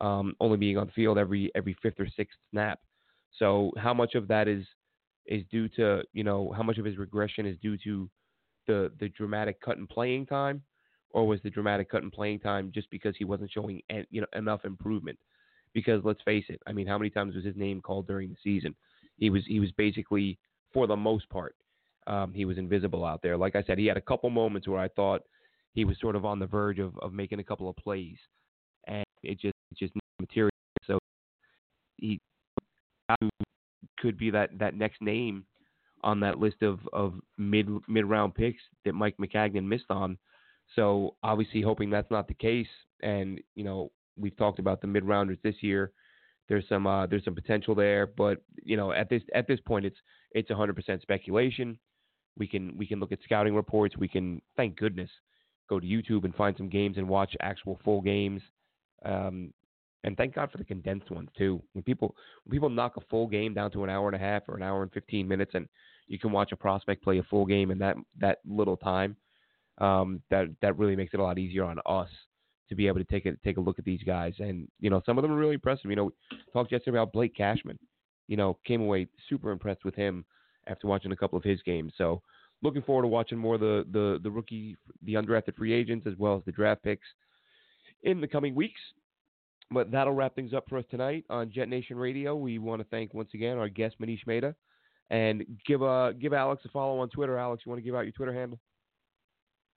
[0.00, 2.78] um, only being on the field every every fifth or sixth snap.
[3.36, 4.64] So how much of that is
[5.26, 8.08] is due to you know how much of his regression is due to
[8.70, 10.62] the the dramatic cut in playing time,
[11.10, 14.26] or was the dramatic cut in playing time just because he wasn't showing you know
[14.34, 15.18] enough improvement?
[15.72, 18.36] Because let's face it, I mean, how many times was his name called during the
[18.42, 18.74] season?
[19.20, 20.38] he was he was basically
[20.72, 21.54] for the most part
[22.06, 23.36] um, he was invisible out there.
[23.36, 25.22] Like I said, he had a couple moments where I thought
[25.74, 28.16] he was sort of on the verge of, of making a couple of plays,
[28.88, 30.50] and it just it just material.
[30.86, 30.98] So
[31.98, 32.18] he
[33.98, 35.44] could be that that next name
[36.02, 40.18] on that list of of mid mid round picks that Mike Maccagnan missed on.
[40.76, 42.68] So obviously hoping that's not the case.
[43.02, 45.92] And you know we've talked about the mid rounders this year.
[46.48, 49.84] There's some uh, there's some potential there, but you know at this at this point
[49.84, 49.98] it's
[50.32, 51.78] it's 100% speculation.
[52.38, 53.96] We can we can look at scouting reports.
[53.96, 55.10] We can thank goodness
[55.70, 58.42] go to YouTube and find some games and watch actual full games.
[59.04, 59.54] Um,
[60.02, 61.62] and thank God for the condensed ones too.
[61.72, 64.42] When people when people knock a full game down to an hour and a half
[64.48, 65.68] or an hour and 15 minutes, and
[66.10, 69.16] you can watch a prospect play a full game in that that little time.
[69.78, 72.08] Um, that that really makes it a lot easier on us
[72.68, 74.34] to be able to take a take a look at these guys.
[74.40, 75.88] And you know, some of them are really impressive.
[75.88, 76.12] You know,
[76.52, 77.78] talked yesterday about Blake Cashman.
[78.26, 80.24] You know, came away super impressed with him
[80.66, 81.92] after watching a couple of his games.
[81.96, 82.20] So
[82.60, 86.14] looking forward to watching more of the the the rookie, the undrafted free agents as
[86.18, 87.06] well as the draft picks
[88.02, 88.80] in the coming weeks.
[89.70, 92.34] But that'll wrap things up for us tonight on Jet Nation Radio.
[92.34, 94.56] We want to thank once again our guest Manish Mehta
[95.10, 97.36] and give uh give Alex a follow on Twitter.
[97.36, 98.58] Alex, you want to give out your Twitter handle?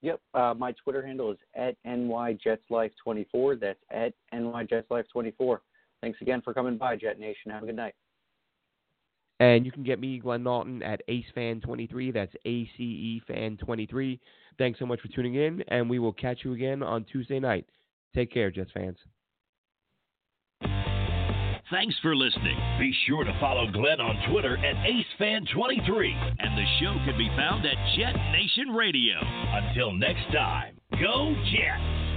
[0.02, 3.60] Yep, uh, my Twitter handle is at nyjetslife24.
[3.60, 5.58] That's at nyjetslife24.
[6.02, 7.52] Thanks again for coming by, Jet Nation.
[7.52, 7.94] Have a good night.
[9.40, 12.14] And you can get me, Glenn Naughton, at AceFan23.
[12.14, 14.20] That's A C E Fan23.
[14.58, 17.66] Thanks so much for tuning in, and we will catch you again on Tuesday night.
[18.14, 18.98] Take care, Jets fans.
[21.74, 22.56] Thanks for listening.
[22.78, 26.36] Be sure to follow Glenn on Twitter at AceFan23.
[26.38, 29.16] And the show can be found at Jet Nation Radio.
[29.20, 32.13] Until next time, go Jets!